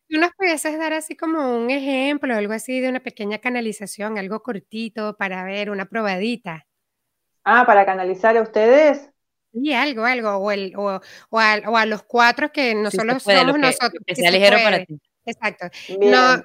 ¿tú, 0.07 0.17
nos 0.17 0.31
pudieses 0.33 0.77
dar 0.77 0.93
así 0.93 1.15
como 1.15 1.57
un 1.57 1.69
ejemplo, 1.69 2.35
algo 2.35 2.53
así 2.53 2.79
de 2.79 2.89
una 2.89 2.99
pequeña 2.99 3.39
canalización, 3.39 4.17
algo 4.17 4.43
cortito 4.43 5.15
para 5.17 5.43
ver, 5.43 5.69
una 5.69 5.85
probadita. 5.85 6.65
Ah, 7.43 7.65
para 7.65 7.85
canalizar 7.85 8.35
a 8.37 8.41
ustedes. 8.41 9.09
Y 9.51 9.73
algo, 9.73 10.05
algo, 10.05 10.35
o, 10.35 10.51
el, 10.51 10.73
o, 10.75 11.01
o, 11.29 11.39
a, 11.39 11.85
los 11.85 12.03
cuatro 12.03 12.51
que 12.51 12.75
nosotros 12.75 13.23
somos 13.23 13.57
nosotros. 13.57 14.03
Que, 14.05 14.15
sea 14.15 14.29
ligero 14.29 14.57
para 14.61 14.85
ti. 14.85 14.99
Exacto. 15.25 15.69
No, 15.99 16.43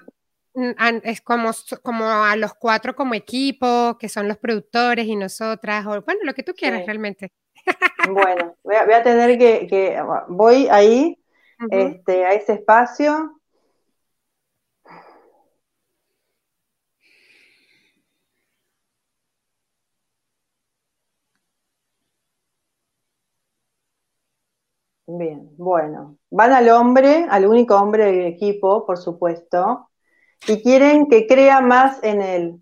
es 0.55 1.21
como, 1.21 1.51
como 1.83 2.05
a 2.07 2.37
los 2.37 2.55
cuatro 2.55 2.95
como 2.95 3.15
equipo, 3.15 3.97
que 3.99 4.09
son 4.09 4.29
los 4.29 4.39
productores 4.39 5.07
y 5.07 5.17
nosotras, 5.17 5.87
o 5.87 6.03
bueno, 6.03 6.21
lo 6.25 6.35
que 6.35 6.43
tú 6.43 6.53
quieras 6.55 6.87
realmente. 6.87 7.33
Bueno, 8.11 8.57
voy 8.63 8.75
a, 8.77 9.03
tener 9.03 9.39
que, 9.39 10.03
voy 10.29 10.69
ahí, 10.71 11.19
este, 11.71 12.25
a 12.25 12.33
ese 12.33 12.55
espacio. 12.55 13.41
Bien, 25.07 25.51
bueno, 25.59 26.17
van 26.31 26.53
al 26.53 26.69
hombre, 26.71 27.27
al 27.29 27.47
único 27.47 27.77
hombre 27.77 28.05
del 28.07 28.27
equipo, 28.27 28.87
por 28.87 28.97
supuesto, 28.99 29.91
y 30.47 30.63
quieren 30.63 31.07
que 31.09 31.27
crea 31.27 31.61
más 31.61 32.03
en 32.03 32.23
él. 32.23 32.61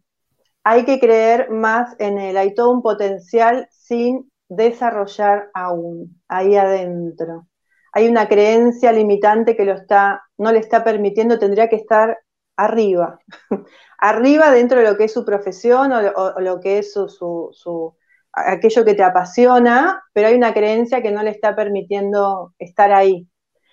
Hay 0.64 0.85
que 0.85 1.01
creer 1.01 1.51
más 1.51 1.97
en 1.99 2.18
él, 2.18 2.37
hay 2.37 2.55
todo 2.55 2.71
un 2.71 2.83
potencial 2.83 3.68
sin 3.71 4.31
desarrollar 4.49 5.51
aún 5.55 6.21
ahí 6.29 6.57
adentro. 6.57 7.49
Hay 7.92 8.09
una 8.09 8.29
creencia 8.29 8.92
limitante 8.92 9.57
que 9.57 9.64
lo 9.64 9.75
está, 9.75 10.23
no 10.38 10.53
le 10.53 10.59
está 10.59 10.85
permitiendo, 10.85 11.38
tendría 11.38 11.68
que 11.68 11.77
estar 11.77 12.18
arriba, 12.57 13.18
arriba 13.99 14.51
dentro 14.51 14.79
de 14.79 14.88
lo 14.88 14.97
que 14.97 15.05
es 15.05 15.12
su 15.12 15.25
profesión 15.25 15.92
o, 15.92 16.40
lo 16.40 16.61
que 16.61 16.79
es 16.79 16.92
su, 16.92 17.97
aquello 18.33 18.85
que 18.85 18.95
te 18.95 19.03
apasiona, 19.03 20.03
pero 20.12 20.29
hay 20.29 20.35
una 20.35 20.55
creencia 20.55 21.03
que 21.03 21.11
no 21.11 21.23
le 21.23 21.31
está 21.31 21.57
permitiendo 21.57 22.55
estar 22.59 22.92
ahí, 22.92 23.27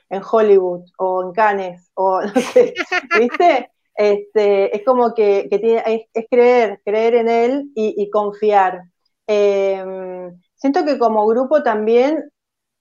en 0.09 0.23
Hollywood 0.29 0.85
o 0.97 1.23
en 1.23 1.31
Cannes, 1.33 1.91
o 1.93 2.21
no 2.35 2.41
sé, 2.41 2.73
¿viste? 3.17 3.69
Este, 3.99 4.73
es 4.73 4.85
como 4.85 5.13
que, 5.13 5.49
tiene, 5.49 5.83
es, 6.13 6.25
creer, 6.29 6.81
creer 6.85 7.15
en 7.15 7.27
él 7.27 7.71
y, 7.75 8.09
confiar. 8.09 8.83
Em, 9.27 10.39
Siento 10.55 10.85
que 10.85 10.97
como 10.97 11.25
grupo 11.25 11.63
también 11.63 12.31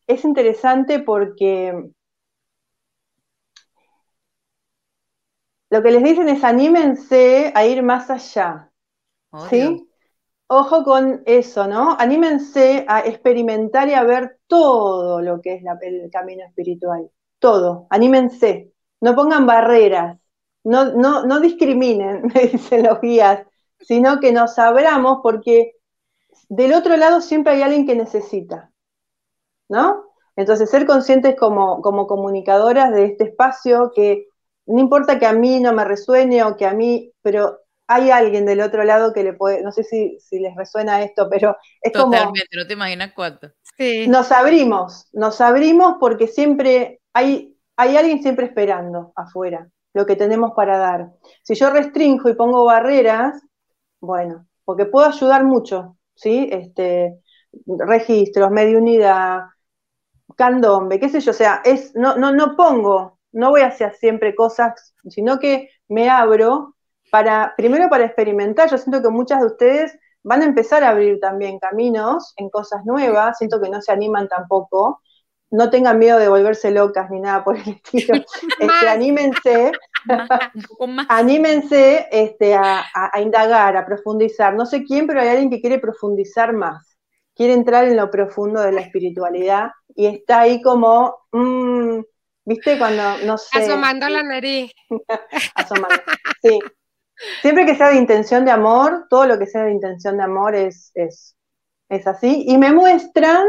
es 0.07 0.25
interesante 0.25 0.99
porque 1.01 1.91
lo 5.71 5.83
que 5.83 5.91
les 5.91 6.03
dicen 6.03 6.29
es 6.29 6.43
anímense 6.43 7.53
a 7.55 7.67
ir 7.67 7.83
más 7.83 8.11
allá. 8.11 8.73
¿Sí? 9.49 9.89
Ojo 10.49 10.83
con 10.83 11.23
eso, 11.27 11.69
¿no? 11.69 11.97
Anímense 11.99 12.85
a 12.89 13.01
experimentar 13.01 13.89
y 13.89 13.95
a 13.95 14.03
ver 14.03 14.39
todo 14.47 15.21
lo 15.21 15.41
que 15.41 15.55
es 15.55 15.63
el 15.83 16.11
camino 16.11 16.45
espiritual. 16.45 17.11
Todo. 17.39 17.87
Anímense. 17.91 18.73
No 19.01 19.15
pongan 19.15 19.47
barreras. 19.47 20.19
No, 20.69 20.93
no, 20.93 21.25
no 21.25 21.41
discriminen, 21.41 22.23
me 22.35 22.41
dicen 22.49 22.85
los 22.85 23.01
guías, 23.01 23.41
sino 23.81 24.21
que 24.21 24.33
nos 24.33 24.59
abramos 24.59 25.21
porque 25.23 25.73
del 26.51 26.75
otro 26.75 26.97
lado 26.99 27.23
siempre 27.23 27.55
hay 27.55 27.63
alguien 27.63 27.87
que 27.87 27.97
necesita, 27.97 28.71
¿no? 29.71 30.05
Entonces, 30.37 30.71
ser 30.71 30.85
conscientes 30.85 31.37
como, 31.37 31.81
como 31.81 32.07
comunicadoras 32.07 32.93
de 32.93 33.07
este 33.07 33.25
espacio, 33.25 33.93
que 33.95 34.29
no 34.67 34.79
importa 34.79 35.19
que 35.19 35.25
a 35.27 35.33
mí 35.33 35.59
no 35.59 35.73
me 35.73 35.87
resuene 35.87 36.45
o 36.45 36.57
que 36.57 36.67
a 36.67 36.75
mí, 36.75 37.13
pero 37.23 37.61
hay 37.87 38.11
alguien 38.11 38.45
del 38.45 38.61
otro 38.61 38.85
lado 38.85 39.15
que 39.15 39.25
le 39.25 39.33
puede, 39.33 39.63
no 39.63 39.73
sé 39.73 39.85
si, 39.85 40.19
les 40.39 40.55
resuena 40.55 41.03
esto, 41.03 41.29
pero 41.31 41.57
es 41.81 41.93
como... 41.95 42.13
Totalmente, 42.13 42.57
no 42.57 42.67
te 42.67 42.75
imaginas 42.75 43.13
cuánto. 43.17 43.51
Nos 44.07 44.31
abrimos, 44.33 45.09
nos 45.15 45.41
abrimos 45.41 45.97
porque 45.99 46.27
siempre 46.27 47.01
hay, 47.15 47.57
hay 47.77 47.97
alguien 47.97 48.23
siempre 48.23 48.45
esperando 48.47 49.13
afuera 49.17 49.67
lo 49.95 50.07
que 50.07 50.17
tenemos 50.17 50.53
para 50.55 50.79
dar. 50.79 51.11
Si 51.43 51.55
yo 51.55 51.71
restringo 51.71 52.29
y 52.29 52.35
pongo 52.35 52.65
barreras, 52.65 53.43
bueno, 54.01 54.47
porque 54.65 54.87
puedo 54.87 55.07
ayudar 55.07 55.45
mucho, 55.45 55.97
¿sí? 56.15 56.49
Este, 56.53 57.21
registros, 57.67 58.51
mediunidad, 58.51 59.41
candombe, 60.37 61.01
qué 61.01 61.09
sé 61.09 61.21
yo, 61.21 61.31
o 61.31 61.35
sea, 61.35 61.63
es, 61.65 61.95
no, 61.95 62.17
no, 62.17 62.33
no 62.33 62.57
pongo, 62.57 63.19
no 63.33 63.51
voy 63.51 63.63
a 63.63 63.69
hacer 63.69 63.95
siempre 63.95 64.35
cosas, 64.35 64.95
sino 65.09 65.39
que 65.39 65.71
me 65.89 66.09
abro 66.09 66.77
para, 67.11 67.55
primero 67.57 67.89
para 67.89 68.05
experimentar, 68.05 68.71
yo 68.71 68.79
siento 68.79 69.03
que 69.03 69.09
muchas 69.09 69.41
de 69.41 69.47
ustedes 69.47 69.99
van 70.23 70.43
a 70.43 70.47
empezar 70.47 70.85
a 70.85 70.91
abrir 70.91 71.19
también 71.21 71.59
caminos 71.59 72.35
en 72.37 72.51
cosas 72.51 72.85
nuevas, 72.85 73.39
siento 73.39 73.61
que 73.61 73.71
no 73.71 73.81
se 73.81 73.93
animan 73.93 74.29
tampoco, 74.29 75.03
no 75.51 75.71
tengan 75.71 75.99
miedo 75.99 76.19
de 76.19 76.29
volverse 76.29 76.71
locas 76.71 77.11
ni 77.11 77.21
nada 77.21 77.43
por 77.43 77.57
el 77.57 77.69
estilo, 77.69 78.15
este, 78.61 78.89
anímense, 78.89 79.73
anímense 81.09 82.07
este, 82.11 82.55
a, 82.55 82.85
indagar, 83.21 83.77
a 83.77 83.87
profundizar. 83.87 84.55
No 84.55 84.67
sé 84.67 84.85
quién, 84.85 85.07
pero 85.07 85.21
hay 85.21 85.29
alguien 85.29 85.51
que 85.51 85.61
quiere 85.61 85.79
profundizar 85.79 86.53
más, 86.53 86.99
quiere 87.35 87.55
entrar 87.55 87.85
en 87.85 87.97
lo 87.97 88.11
profundo 88.11 88.61
de 88.61 88.73
la 88.73 88.83
espiritualidad 88.83 89.71
y 89.95 90.07
está 90.07 90.41
ahí 90.41 90.61
como, 90.61 91.17
mm, 91.33 92.01
¿viste? 92.45 92.79
Cuando, 92.79 93.03
no 93.25 93.39
sé. 93.39 93.59
Asomando 93.59 94.09
la 94.09 94.23
nariz. 94.23 94.73
Asomando, 95.55 95.97
sí. 96.43 96.59
Siempre 97.43 97.67
que 97.67 97.75
sea 97.75 97.89
de 97.89 97.97
intención 97.97 98.45
de 98.45 98.53
amor, 98.53 99.07
todo 99.11 99.27
lo 99.27 99.39
que 99.39 99.47
sea 99.47 99.65
de 99.65 99.73
intención 99.73 100.17
de 100.17 100.23
amor 100.23 100.55
es, 100.55 100.93
es, 100.95 101.35
así. 102.07 102.45
Y 102.47 102.59
me 102.59 102.73
muestran, 102.73 103.45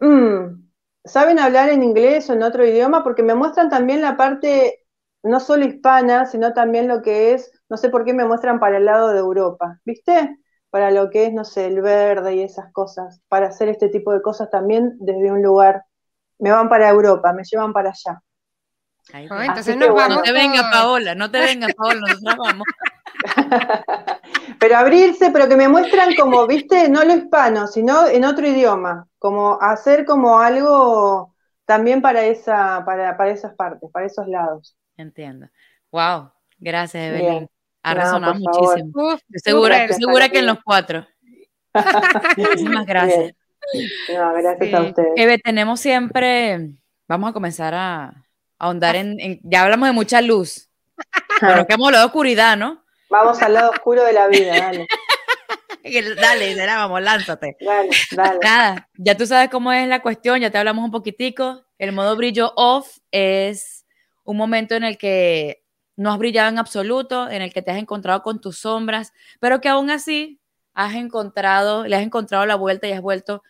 mm, 0.00 0.65
saben 1.06 1.38
hablar 1.38 1.70
en 1.70 1.82
inglés 1.82 2.28
o 2.28 2.32
en 2.32 2.42
otro 2.42 2.66
idioma, 2.66 3.02
porque 3.02 3.22
me 3.22 3.34
muestran 3.34 3.68
también 3.68 4.00
la 4.00 4.16
parte 4.16 4.86
no 5.22 5.40
solo 5.40 5.64
hispana, 5.64 6.26
sino 6.26 6.52
también 6.52 6.88
lo 6.88 7.02
que 7.02 7.34
es, 7.34 7.50
no 7.68 7.76
sé 7.76 7.88
por 7.88 8.04
qué 8.04 8.14
me 8.14 8.24
muestran 8.24 8.60
para 8.60 8.76
el 8.76 8.84
lado 8.84 9.08
de 9.08 9.18
Europa, 9.18 9.80
¿viste? 9.84 10.38
Para 10.70 10.90
lo 10.90 11.10
que 11.10 11.26
es, 11.26 11.32
no 11.32 11.44
sé, 11.44 11.66
el 11.66 11.80
verde 11.80 12.36
y 12.36 12.42
esas 12.42 12.72
cosas, 12.72 13.20
para 13.28 13.48
hacer 13.48 13.68
este 13.68 13.88
tipo 13.88 14.12
de 14.12 14.22
cosas 14.22 14.50
también 14.50 14.96
desde 15.00 15.32
un 15.32 15.42
lugar. 15.42 15.84
Me 16.38 16.50
van 16.50 16.68
para 16.68 16.88
Europa, 16.88 17.32
me 17.32 17.42
llevan 17.44 17.72
para 17.72 17.90
allá. 17.90 18.22
entonces 19.46 19.76
no 19.76 20.22
te 20.22 20.32
venga 20.32 20.70
Paola, 20.70 21.14
no 21.14 21.30
te 21.30 21.40
venga 21.40 21.68
Paola, 21.76 22.00
nosotros 22.00 22.36
vamos. 22.36 22.66
pero 24.60 24.76
abrirse, 24.76 25.30
pero 25.30 25.48
que 25.48 25.56
me 25.56 25.68
muestran 25.68 26.14
como, 26.14 26.46
viste, 26.46 26.88
no 26.88 27.04
lo 27.04 27.16
hispano, 27.16 27.66
sino 27.66 28.06
en 28.06 28.24
otro 28.24 28.46
idioma, 28.46 29.06
como 29.18 29.58
hacer 29.60 30.04
como 30.04 30.38
algo 30.38 31.34
también 31.64 32.00
para 32.00 32.24
esa, 32.24 32.84
para, 32.84 33.16
para 33.16 33.30
esas 33.30 33.54
partes, 33.54 33.90
para 33.92 34.06
esos 34.06 34.26
lados. 34.28 34.76
Entiendo. 34.96 35.48
Wow, 35.90 36.30
gracias, 36.58 37.12
Evelyn. 37.12 37.48
Ha 37.82 37.94
resonado 37.94 38.34
muchísimo. 38.34 39.12
estoy 39.12 39.40
segura, 39.42 39.88
segura 39.88 40.28
que 40.28 40.40
en 40.40 40.46
los 40.46 40.58
cuatro. 40.64 41.06
Muchísimas 42.36 42.86
gracias. 42.86 43.34
No, 44.12 44.32
gracias 44.34 44.74
a 44.74 44.82
ustedes. 44.82 45.12
Eve, 45.16 45.38
tenemos 45.38 45.80
siempre, 45.80 46.70
vamos 47.06 47.30
a 47.30 47.32
comenzar 47.32 47.74
a, 47.74 48.26
ahondar 48.58 48.96
en, 48.96 49.40
ya 49.42 49.62
hablamos 49.62 49.88
de 49.88 49.92
mucha 49.92 50.20
luz. 50.20 50.68
Bueno, 51.42 51.66
que 51.66 51.74
hemos 51.74 51.88
hablado 51.88 52.04
de 52.04 52.06
oscuridad, 52.06 52.56
¿no? 52.56 52.82
Vamos 53.08 53.40
al 53.42 53.54
lado 53.54 53.70
oscuro 53.70 54.04
de 54.04 54.12
la 54.12 54.26
vida, 54.28 54.56
dale. 54.58 54.86
dale, 56.20 56.54
dale, 56.54 56.72
vamos, 56.74 57.02
lánzate. 57.02 57.56
Dale, 57.60 57.90
dale. 58.12 58.38
Nada, 58.42 58.88
ya 58.96 59.16
tú 59.16 59.26
sabes 59.26 59.48
cómo 59.50 59.72
es 59.72 59.86
la 59.88 60.02
cuestión, 60.02 60.40
ya 60.40 60.50
te 60.50 60.58
hablamos 60.58 60.84
un 60.84 60.90
poquitico. 60.90 61.64
El 61.78 61.92
modo 61.92 62.16
brillo 62.16 62.52
off 62.56 62.98
es 63.10 63.86
un 64.24 64.36
momento 64.36 64.74
en 64.74 64.84
el 64.84 64.98
que 64.98 65.62
no 65.96 66.12
has 66.12 66.18
brillado 66.18 66.48
en 66.48 66.58
absoluto, 66.58 67.30
en 67.30 67.42
el 67.42 67.52
que 67.52 67.62
te 67.62 67.70
has 67.70 67.78
encontrado 67.78 68.22
con 68.22 68.40
tus 68.40 68.58
sombras, 68.58 69.12
pero 69.40 69.60
que 69.60 69.68
aún 69.68 69.90
así 69.90 70.40
has 70.74 70.94
encontrado, 70.94 71.86
le 71.86 71.96
has 71.96 72.02
encontrado 72.02 72.44
la 72.44 72.56
vuelta 72.56 72.86
y 72.86 72.92
has 72.92 73.00
vuelto 73.00 73.42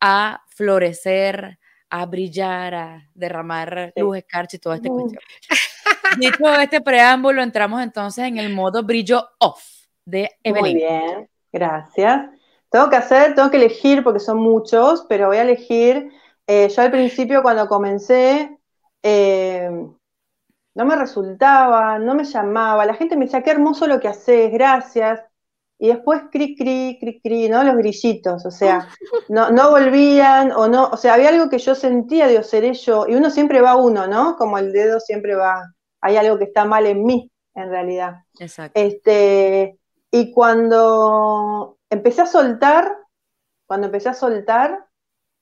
a 0.00 0.42
florecer, 0.48 1.58
a 1.90 2.06
brillar, 2.06 2.74
a 2.74 3.10
derramar 3.14 3.92
luz, 3.96 4.16
escarcha 4.16 4.56
y 4.56 4.60
toda 4.60 4.76
esta 4.76 4.88
cuestión. 4.88 5.20
Dicho 6.18 6.52
este 6.60 6.80
preámbulo, 6.80 7.42
entramos 7.42 7.82
entonces 7.82 8.24
en 8.24 8.38
el 8.38 8.52
modo 8.52 8.82
brillo 8.82 9.28
off 9.38 9.62
de 10.04 10.30
Evelyn. 10.42 10.62
Muy 10.62 10.74
bien, 10.74 11.28
gracias. 11.52 12.30
Tengo 12.70 12.88
que 12.88 12.96
hacer, 12.96 13.34
tengo 13.34 13.50
que 13.50 13.56
elegir 13.56 14.02
porque 14.02 14.20
son 14.20 14.38
muchos, 14.38 15.04
pero 15.08 15.28
voy 15.28 15.38
a 15.38 15.42
elegir. 15.42 16.10
Eh, 16.46 16.68
yo 16.68 16.82
al 16.82 16.90
principio 16.90 17.42
cuando 17.42 17.68
comencé, 17.68 18.58
eh, 19.02 19.70
no 20.74 20.84
me 20.84 20.96
resultaba, 20.96 21.98
no 21.98 22.14
me 22.14 22.24
llamaba, 22.24 22.86
la 22.86 22.94
gente 22.94 23.16
me 23.16 23.24
decía, 23.24 23.42
qué 23.42 23.50
hermoso 23.50 23.86
lo 23.86 24.00
que 24.00 24.08
haces, 24.08 24.52
gracias. 24.52 25.20
Y 25.78 25.88
después 25.88 26.22
cri, 26.30 26.54
cri, 26.56 26.98
cri, 27.00 27.20
cri, 27.20 27.48
¿no? 27.48 27.64
Los 27.64 27.76
grillitos, 27.76 28.44
o 28.44 28.50
sea, 28.50 28.88
no, 29.28 29.50
no 29.50 29.70
volvían, 29.70 30.52
o 30.52 30.68
no, 30.68 30.88
o 30.90 30.96
sea, 30.96 31.14
había 31.14 31.30
algo 31.30 31.48
que 31.48 31.58
yo 31.58 31.74
sentía, 31.74 32.28
de 32.28 32.42
seré 32.44 32.74
yo, 32.74 33.06
y 33.08 33.14
uno 33.14 33.30
siempre 33.30 33.60
va 33.60 33.76
uno, 33.76 34.06
¿no? 34.06 34.36
Como 34.36 34.58
el 34.58 34.72
dedo 34.72 35.00
siempre 35.00 35.34
va, 35.34 35.74
hay 36.00 36.16
algo 36.16 36.38
que 36.38 36.44
está 36.44 36.64
mal 36.64 36.86
en 36.86 37.04
mí, 37.04 37.30
en 37.54 37.70
realidad. 37.70 38.24
Exacto. 38.38 38.78
Este, 38.80 39.78
y 40.10 40.32
cuando 40.32 41.78
empecé 41.88 42.22
a 42.22 42.26
soltar, 42.26 42.96
cuando 43.66 43.86
empecé 43.86 44.08
a 44.08 44.14
soltar, 44.14 44.86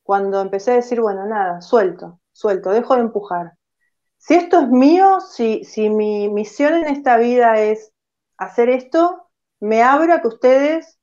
cuando 0.03 0.40
empecé 0.40 0.73
a 0.73 0.77
decir, 0.77 1.01
bueno, 1.01 1.27
nada, 1.27 1.61
suelto, 1.61 2.21
suelto, 2.33 2.71
dejo 2.71 2.94
de 2.94 3.03
empujar 3.03 3.59
si 4.18 4.35
esto 4.35 4.61
es 4.61 4.68
mío, 4.68 5.21
si, 5.21 5.64
si 5.64 5.88
mi 5.88 6.29
misión 6.29 6.75
en 6.75 6.88
esta 6.88 7.16
vida 7.16 7.61
es 7.61 7.92
hacer 8.37 8.68
esto, 8.68 9.31
me 9.61 9.83
abro 9.83 10.12
a 10.12 10.21
que 10.21 10.29
ustedes, 10.29 10.99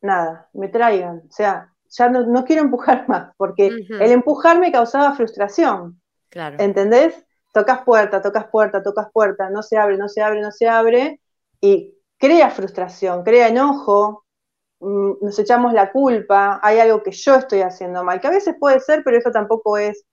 nada, 0.00 0.48
me 0.52 0.68
traigan. 0.68 1.22
O 1.28 1.32
sea, 1.32 1.74
ya 1.88 2.08
no, 2.08 2.44
quiero 2.44 2.62
empujar 2.62 3.04
más, 3.08 3.32
porque 3.36 3.68
el 3.68 4.10
empujar 4.10 4.58
me 4.58 4.72
causaba 4.72 5.14
frustración. 5.14 6.00
Claro. 6.28 6.56
¿Entendés? 6.58 7.24
Tocas 7.52 7.82
puerta, 7.84 8.22
tocas 8.22 8.46
puerta, 8.48 8.82
tocas 8.82 9.08
puerta, 9.12 9.50
no 9.50 9.62
se 9.62 9.76
abre, 9.76 9.96
no 9.96 10.08
se 10.08 10.22
abre, 10.22 10.40
no 10.40 10.52
se 10.52 10.68
abre, 10.68 11.20
y 11.60 11.94
crea 12.18 12.50
frustración, 12.50 13.24
crea 13.24 13.48
enojo, 13.48 14.24
mm, 14.80 15.12
nos 15.22 15.38
echamos 15.38 15.72
la 15.72 15.90
culpa, 15.90 16.60
hay 16.62 16.78
algo 16.78 17.02
que 17.02 17.12
yo 17.12 17.34
estoy 17.34 17.62
haciendo 17.62 18.04
mal, 18.04 18.20
que 18.20 18.28
a 18.28 18.32
veces 18.32 18.54
puede 18.58 18.80
ser, 18.80 19.02
pero 19.04 19.18
eso 19.18 19.30
tampoco 19.30 19.78
es, 19.78 20.04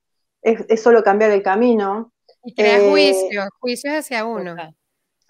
es 0.42 0.82
solo 0.82 1.04
cambiar 1.04 1.32
el 1.32 1.44
camino. 1.44 2.12
Y 2.44 2.56
crea 2.56 2.80
eh, 2.80 2.90
juicio, 2.90 3.50
juicios 3.60 3.94
hacia 3.94 4.26
uno. 4.26 4.56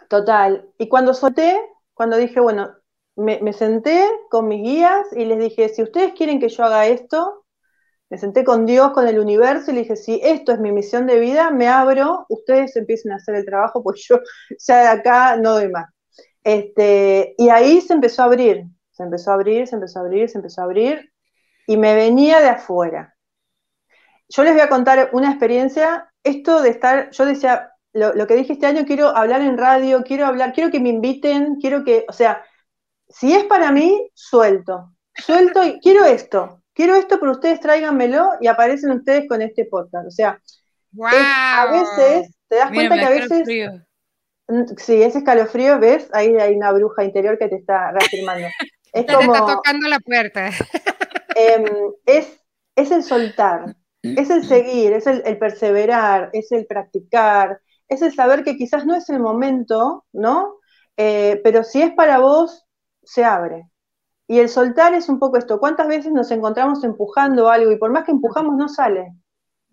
Total. 0.07 0.69
Y 0.77 0.87
cuando 0.87 1.13
solté, 1.13 1.59
cuando 1.93 2.17
dije, 2.17 2.39
bueno, 2.39 2.71
me, 3.17 3.51
senté 3.53 4.07
con 4.29 4.47
mis 4.47 4.61
guías 4.61 5.07
y 5.13 5.25
les 5.25 5.39
dije, 5.39 5.69
si 5.69 5.81
ustedes 5.81 6.13
quieren 6.13 6.39
que 6.39 6.49
yo 6.49 6.63
haga 6.63 6.85
esto, 6.85 7.45
me 8.09 8.17
senté 8.17 8.43
con 8.43 8.65
Dios, 8.65 8.91
con 8.91 9.07
el 9.07 9.19
universo 9.19 9.71
y 9.71 9.75
le 9.75 9.81
dije, 9.81 9.95
si 9.95 10.19
esto 10.23 10.53
es 10.53 10.59
mi 10.59 10.71
misión 10.71 11.05
de 11.07 11.19
vida, 11.19 11.51
me 11.51 11.67
abro, 11.67 12.25
ustedes 12.29 12.75
empiecen 12.75 13.11
a 13.11 13.17
hacer 13.17 13.35
el 13.35 13.45
trabajo, 13.45 13.83
pues 13.83 14.05
yo 14.07 14.19
ya 14.59 14.81
de 14.81 14.87
acá 14.87 15.37
no 15.37 15.53
doy 15.53 15.69
más. 15.69 15.89
Este, 16.43 17.35
y 17.37 17.49
ahí 17.49 17.81
se 17.81 17.93
empezó 17.93 18.21
a 18.21 18.25
abrir, 18.25 18.65
se 18.91 19.03
empezó 19.03 19.31
a 19.31 19.33
abrir, 19.33 19.67
se 19.67 19.75
empezó 19.75 19.99
a 19.99 20.03
abrir, 20.03 20.29
se 20.29 20.37
empezó 20.37 20.61
a 20.61 20.63
abrir, 20.63 21.11
y 21.67 21.75
me 21.75 21.95
venía 21.95 22.39
de 22.39 22.49
afuera. 22.49 23.15
Yo 24.29 24.43
les 24.43 24.53
voy 24.53 24.61
a 24.61 24.69
contar 24.69 25.09
una 25.13 25.29
experiencia 25.29 26.09
esto 26.23 26.61
de 26.61 26.69
estar, 26.69 27.09
yo 27.11 27.25
decía, 27.25 27.71
lo, 27.93 28.27
que 28.27 28.35
dije 28.35 28.53
este 28.53 28.67
año, 28.67 28.85
quiero 28.85 29.15
hablar 29.15 29.41
en 29.41 29.57
radio, 29.57 30.03
quiero 30.03 30.25
hablar, 30.25 30.53
quiero 30.53 30.71
que 30.71 30.79
me 30.79 30.89
inviten, 30.89 31.55
quiero 31.55 31.83
que, 31.83 32.05
o 32.07 32.13
sea, 32.13 32.45
si 33.09 33.33
es 33.33 33.45
para 33.45 33.71
mí, 33.71 34.09
suelto, 34.13 34.93
suelto 35.13 35.63
y 35.63 35.79
quiero 35.79 36.05
esto, 36.05 36.61
quiero 36.77 36.95
esto, 36.95 37.19
pero 37.19 37.31
ustedes 37.31 37.59
tráiganmelo 37.59 38.33
y 38.39 38.47
aparecen 38.47 38.91
ustedes 38.91 39.27
con 39.27 39.41
este 39.41 39.65
podcast. 39.65 40.07
O 40.07 40.11
sea, 40.11 40.39
a 41.01 41.71
veces, 41.71 42.35
te 42.47 42.55
das 42.55 42.71
cuenta 42.71 42.95
que 42.95 43.05
a 43.05 43.09
veces... 43.09 43.47
Sí, 44.77 45.01
ese 45.01 45.17
escalofrío, 45.17 45.77
¿ves? 45.77 46.07
Ahí 46.13 46.29
hay 46.37 46.55
una 46.55 46.71
bruja 46.71 47.03
interior 47.03 47.37
que 47.37 47.49
te 47.49 47.55
está 47.55 47.91
reafirmando. 47.91 48.47
Es 48.93 49.05
te 49.05 49.11
está 49.11 49.45
tocando 49.45 49.89
la 49.89 49.99
puerta. 49.99 50.49
Em, 51.35 51.65
es, 52.07 52.41
es 52.75 52.89
el 52.89 53.03
soltar, 53.03 53.75
es 54.01 54.31
el 54.31 54.43
seguir, 54.43 54.93
es 54.93 55.05
el, 55.05 55.37
perseverar, 55.37 56.31
es 56.33 56.51
el 56.51 56.65
practicar, 56.65 57.59
es 57.87 58.01
el 58.01 58.11
saber 58.11 58.43
que 58.43 58.55
quizás 58.55 58.87
no 58.87 58.95
es 58.95 59.07
el 59.09 59.19
momento, 59.19 60.05
¿no? 60.13 60.55
Eh, 60.95 61.39
pero 61.43 61.63
si 61.63 61.83
es 61.83 61.93
para 61.93 62.17
vos, 62.17 62.65
se 63.03 63.23
abre. 63.23 63.69
Y 64.27 64.39
el 64.39 64.49
soltar 64.49 64.93
es 64.93 65.07
un 65.07 65.19
poco 65.19 65.37
esto. 65.37 65.59
¿Cuántas 65.59 65.87
veces 65.87 66.11
nos 66.11 66.29
encontramos 66.31 66.83
empujando 66.83 67.49
algo 67.49 67.71
y 67.71 67.77
por 67.77 67.91
más 67.91 68.03
que 68.03 68.11
empujamos 68.11 68.57
no 68.57 68.67
sale? 68.67 69.13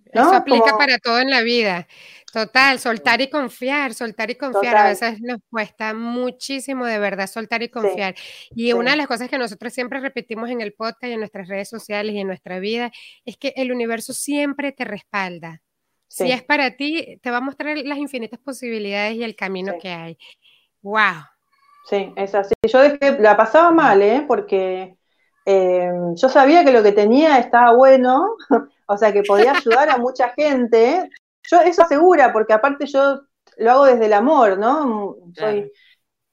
Eso 0.06 0.32
aplica 0.32 0.78
para 0.78 0.98
todo 0.98 1.18
en 1.18 1.30
la 1.30 1.42
vida. 1.42 1.88
Total, 2.32 2.78
soltar 2.78 3.20
y 3.20 3.30
confiar, 3.30 3.94
soltar 3.94 4.30
y 4.30 4.36
confiar. 4.36 4.76
A 4.76 4.88
veces 4.88 5.20
nos 5.20 5.38
cuesta 5.50 5.94
muchísimo 5.94 6.86
de 6.86 6.98
verdad 6.98 7.28
soltar 7.28 7.62
y 7.62 7.68
confiar. 7.68 8.14
y 8.54 8.72
una 8.72 8.92
de 8.92 8.96
las 8.96 9.06
cosas 9.06 9.28
que 9.28 9.38
nosotros 9.38 9.72
siempre 9.72 10.00
repetimos 10.00 10.50
en 10.50 10.60
el 10.60 10.72
podcast 10.72 11.04
y 11.04 11.12
en 11.12 11.20
nuestras 11.20 11.48
redes 11.48 11.68
sociales 11.68 12.14
y 12.14 12.18
en 12.18 12.26
nuestra 12.26 12.58
vida 12.58 12.92
es 13.24 13.36
que 13.36 13.52
el 13.56 13.72
universo 13.72 14.12
siempre 14.12 14.72
te 14.72 14.84
respalda. 14.84 15.62
Si 16.08 16.30
es 16.30 16.44
para 16.44 16.76
ti, 16.76 17.18
te 17.22 17.30
va 17.30 17.38
a 17.38 17.40
mostrar 17.40 17.76
las 17.78 17.98
infinitas 17.98 18.38
posibilidades 18.38 19.16
y 19.16 19.24
el 19.24 19.34
camino 19.34 19.74
que 19.80 19.88
hay. 19.88 20.18
¡Wow! 20.82 21.33
Sí, 21.84 22.12
es 22.16 22.34
así. 22.34 22.54
Yo 22.66 22.80
dejé, 22.80 23.18
la 23.20 23.36
pasaba 23.36 23.70
mal, 23.70 24.00
¿eh? 24.02 24.24
Porque 24.26 24.96
eh, 25.44 25.90
yo 26.14 26.28
sabía 26.28 26.64
que 26.64 26.72
lo 26.72 26.82
que 26.82 26.92
tenía 26.92 27.38
estaba 27.38 27.74
bueno, 27.76 28.36
o 28.86 28.96
sea, 28.96 29.12
que 29.12 29.22
podía 29.22 29.52
ayudar 29.56 29.90
a 29.90 29.98
mucha 29.98 30.30
gente, 30.30 31.10
yo 31.50 31.60
eso 31.60 31.82
asegura, 31.82 32.32
porque 32.32 32.54
aparte 32.54 32.86
yo 32.86 33.20
lo 33.58 33.70
hago 33.70 33.84
desde 33.84 34.06
el 34.06 34.12
amor, 34.12 34.58
¿no? 34.58 35.16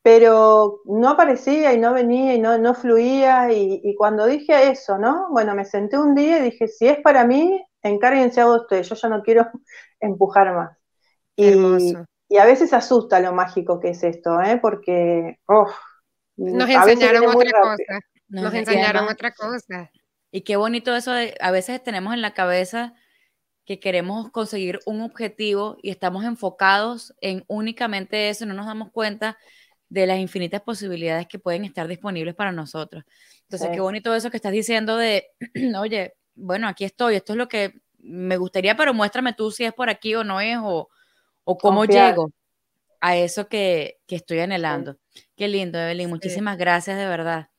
pero 0.03 0.81
no 0.85 1.09
aparecía 1.09 1.73
y 1.73 1.79
no 1.79 1.93
venía 1.93 2.33
y 2.33 2.39
no, 2.39 2.57
no 2.57 2.73
fluía. 2.73 3.51
Y, 3.53 3.95
cuando 3.95 4.25
dije 4.25 4.71
eso, 4.71 4.97
¿no? 4.97 5.27
Bueno, 5.29 5.53
me 5.53 5.63
senté 5.63 5.97
un 5.97 6.15
día 6.15 6.39
y 6.39 6.49
dije, 6.49 6.67
si 6.67 6.87
es 6.87 6.99
para 7.01 7.25
mí, 7.25 7.63
encárguense 7.83 8.41
a 8.41 8.47
ustedes, 8.47 8.89
yo 8.89 8.95
ya 8.95 9.09
no 9.09 9.21
quiero 9.21 9.47
empujar 9.99 10.55
más. 10.55 10.77
Y, 11.35 11.53
y, 12.32 12.38
a 12.38 12.46
veces 12.46 12.74
asusta 12.74 13.20
lo 13.20 13.34
mágico 13.34 13.80
que 13.80 13.89
es 13.89 14.04
esto, 14.04 14.41
¿eh? 14.41 14.58
Porque, 14.58 15.39
nos 16.38 16.70
enseñaron 16.70 17.28
otra 17.28 17.52
cosa. 17.62 18.00
Nos, 18.30 18.54
enseñaron 18.54 19.08
otra 19.08 19.32
cosa. 19.32 19.91
Y 20.32 20.41
qué 20.41 20.56
bonito 20.56 20.96
eso 20.96 21.12
de, 21.12 21.36
a 21.41 21.52
veces 21.52 21.84
tenemos 21.84 22.13
en 22.13 22.22
la 22.22 22.34
cabeza 22.34 22.94
que 23.65 23.80
queremos 23.80 24.32
conseguir 24.32 24.80
un 24.86 25.02
objetivo 25.02 25.78
y 25.82 25.91
estamos 25.91 26.24
enfocados 26.24 27.13
en 27.22 27.44
únicamente 27.48 28.30
eso, 28.30 28.46
no 28.46 28.54
nos 28.54 28.65
damos 28.65 28.91
cuenta 28.91 29.38
de 29.90 30.08
las 30.08 30.19
infinitas 30.19 30.62
posibilidades 30.62 31.27
que 31.27 31.38
pueden 31.38 31.65
estar 31.65 31.88
disponibles 31.88 32.34
para 32.34 32.54
nosotros. 32.54 33.04
Entonces, 33.44 33.69
qué 33.73 33.82
bonito 33.82 34.15
eso 34.15 34.32
que 34.32 34.38
estás 34.38 34.54
diciendo 34.54 34.96
de, 34.96 35.27
oye, 35.77 36.15
bueno, 36.34 36.69
aquí 36.69 36.86
estoy, 36.86 37.15
esto 37.15 37.34
es 37.34 37.38
lo 37.38 37.50
que 37.50 37.73
me 38.00 38.38
gustaría, 38.38 38.75
pero 38.77 38.94
muéstrame 38.94 39.34
tú 39.34 39.52
si 39.52 39.65
es 39.65 39.73
por 39.73 39.90
aquí 39.90 40.15
o 40.15 40.23
no 40.23 40.40
es, 40.40 40.58
o, 40.62 40.90
o 41.44 41.58
cómo 41.58 41.85
llego 41.85 42.31
a 43.00 43.17
eso 43.17 43.48
que, 43.48 43.98
que 44.08 44.15
estoy 44.15 44.39
anhelando. 44.39 44.98
Qué 45.35 45.48
lindo, 45.48 45.79
Evelyn, 45.79 46.10
muchísimas 46.10 46.58
gracias 46.58 46.98
de 46.98 47.06
verdad. 47.06 47.52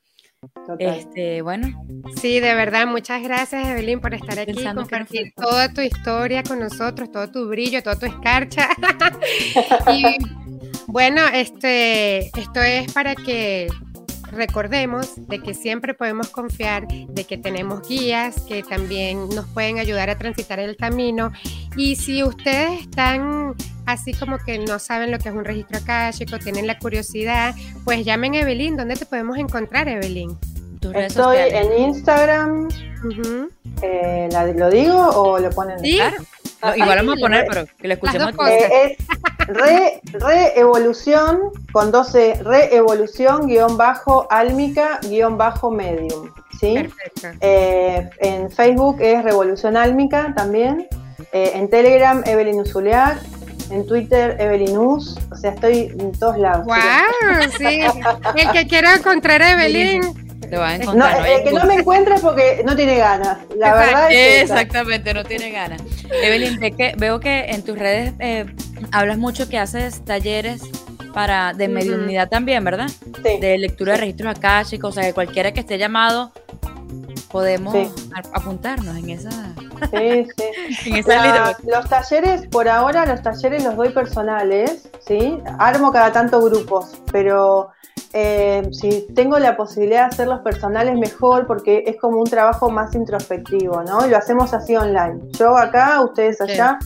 Este, 0.81 1.41
bueno. 1.41 1.85
Sí, 2.21 2.41
de 2.41 2.55
verdad, 2.55 2.87
muchas 2.87 3.23
gracias 3.23 3.69
Evelyn 3.69 4.01
por 4.01 4.13
estar 4.13 4.39
aquí, 4.41 4.61
y 4.61 4.75
compartir 4.75 5.33
toda 5.37 5.73
tu 5.73 5.81
historia 5.81 6.43
con 6.43 6.59
nosotros, 6.59 7.13
todo 7.13 7.31
tu 7.31 7.49
brillo, 7.49 7.81
toda 7.83 7.97
tu 7.97 8.07
escarcha. 8.07 8.69
y 9.93 10.17
bueno, 10.89 11.23
este, 11.33 12.27
esto 12.39 12.61
es 12.61 12.93
para 12.93 13.15
que 13.15 13.69
recordemos 14.33 15.15
de 15.29 15.41
que 15.41 15.55
siempre 15.55 15.95
podemos 15.95 16.29
confiar 16.31 16.89
de 16.89 17.25
que 17.25 17.39
tenemos 17.39 17.87
guías 17.87 18.41
que 18.43 18.65
también 18.65 19.29
nos 19.29 19.47
pueden 19.49 19.79
ayudar 19.79 20.11
a 20.11 20.19
transitar 20.19 20.59
el 20.59 20.77
camino. 20.77 21.31
Y 21.77 21.95
si 21.97 22.25
ustedes 22.25 22.81
están 22.81 23.55
así 23.93 24.13
como 24.15 24.39
que 24.39 24.59
no 24.59 24.79
saben 24.79 25.11
lo 25.11 25.19
que 25.19 25.29
es 25.29 25.35
un 25.35 25.45
registro 25.45 25.79
akáshico, 25.79 26.39
tienen 26.39 26.67
la 26.67 26.79
curiosidad, 26.79 27.55
pues 27.85 28.05
llamen 28.05 28.35
a 28.35 28.41
Evelyn. 28.41 28.77
¿Dónde 28.77 28.97
te 28.97 29.07
podemos 29.07 29.39
encontrar, 29.39 29.89
Evelyn? 29.89 30.37
Estoy 30.95 31.37
en 31.39 31.81
Instagram. 31.81 32.69
Eh, 33.83 34.29
¿Lo 34.57 34.71
digo 34.71 34.97
o 34.97 35.39
lo 35.39 35.51
ponen? 35.51 35.79
¿Sí? 35.79 35.97
Claro. 35.97 36.77
igual 36.77 36.99
vamos 36.99 37.19
a 37.19 37.21
poner, 37.21 37.47
pero 37.49 37.67
que 37.79 37.89
lo 37.89 37.95
escuchemos. 37.95 38.35
Eh, 38.49 38.97
es 38.99 39.47
re, 39.47 40.01
reevolución 40.13 41.51
con 41.73 41.93
12, 41.93 42.43
reevolución 42.43 43.47
guion 43.47 43.77
bajo 43.77 44.27
álmica 44.31 44.99
guion 45.03 45.39
bajo 45.39 45.71
medium. 45.71 46.31
¿sí? 46.59 46.75
Perfecto. 46.75 47.29
Eh, 47.41 48.11
en 48.19 48.51
Facebook 48.51 48.97
es 49.01 49.23
Revolución 49.23 49.77
Álmica 49.77 50.33
también. 50.37 50.89
en 51.33 51.71
Telegram, 51.71 52.23
Evelyn 52.27 52.61
Uzuleac 52.61 53.19
en 53.73 53.87
Twitter 53.87 54.37
Evelynus, 54.39 55.19
o 55.31 55.37
sea, 55.37 55.53
estoy 55.53 55.93
en 55.99 56.13
todos 56.13 56.39
lados. 56.39 56.67
¡Wow! 56.67 56.77
Sí, 57.57 57.81
el 58.37 58.51
que 58.53 58.67
quiera 58.67 58.95
encontrar 58.95 59.43
a 59.43 59.53
Evelyn. 59.53 60.03
Te 60.41 60.59
va 60.59 60.71
a 60.71 60.77
encontrar, 60.77 61.21
no, 61.21 61.25
el 61.25 61.45
que 61.45 61.53
no 61.53 61.65
me 61.65 61.75
encuentre 61.77 62.17
porque 62.21 62.63
no 62.67 62.77
tiene 62.77 62.99
ganas. 62.99 63.39
La 63.57 63.75
verdad 63.75 64.13
es 64.13 64.43
Exactamente, 64.43 65.15
no 65.15 65.25
tiene 65.25 65.51
ganas. 65.51 65.81
Evelyn, 66.23 66.61
veo 66.99 67.21
que 67.21 67.47
en 67.47 67.63
tus 67.63 67.79
redes 67.79 68.13
eh, 68.19 68.45
hablas 68.91 69.17
mucho 69.17 69.49
que 69.49 69.59
haces 69.59 70.05
talleres 70.05 70.63
para 71.15 71.55
de 71.55 71.69
mediunidad 71.69 72.29
también, 72.29 72.65
¿verdad? 72.65 72.89
Sí. 73.25 73.39
De 73.41 73.57
lectura 73.57 73.93
de 73.93 74.01
registros 74.01 74.37
akáshicos, 74.37 74.91
o 74.91 74.93
sea, 74.93 75.05
que 75.05 75.15
cualquiera 75.15 75.53
que 75.53 75.61
esté 75.61 75.79
llamado 75.79 76.33
podemos 77.33 77.75
apuntarnos 78.33 78.97
en 78.97 79.11
esa. 79.11 79.31
Sí, 79.91 80.29
sí. 80.83 81.03
los 81.67 81.89
talleres, 81.89 82.47
por 82.47 82.69
ahora, 82.69 83.07
los 83.07 83.23
talleres 83.23 83.65
los 83.65 83.75
doy 83.75 83.89
personales, 83.89 84.89
¿sí? 85.01 85.41
Armo 85.59 85.91
cada 85.91 86.13
tanto 86.13 86.41
grupos, 86.41 86.93
pero 87.11 87.71
eh, 88.13 88.69
si 88.73 89.07
tengo 89.15 89.39
la 89.39 89.57
posibilidad 89.57 90.09
de 90.09 90.15
hacerlos 90.15 90.41
personales, 90.41 90.97
mejor, 90.99 91.47
porque 91.47 91.85
es 91.87 91.97
como 91.99 92.19
un 92.19 92.29
trabajo 92.29 92.71
más 92.71 92.95
introspectivo, 92.95 93.83
¿no? 93.83 94.07
Y 94.07 94.11
lo 94.11 94.19
hacemos 94.19 94.53
así 94.53 94.77
online. 94.77 95.19
Yo 95.31 95.57
acá, 95.57 96.03
ustedes 96.03 96.41
allá. 96.41 96.79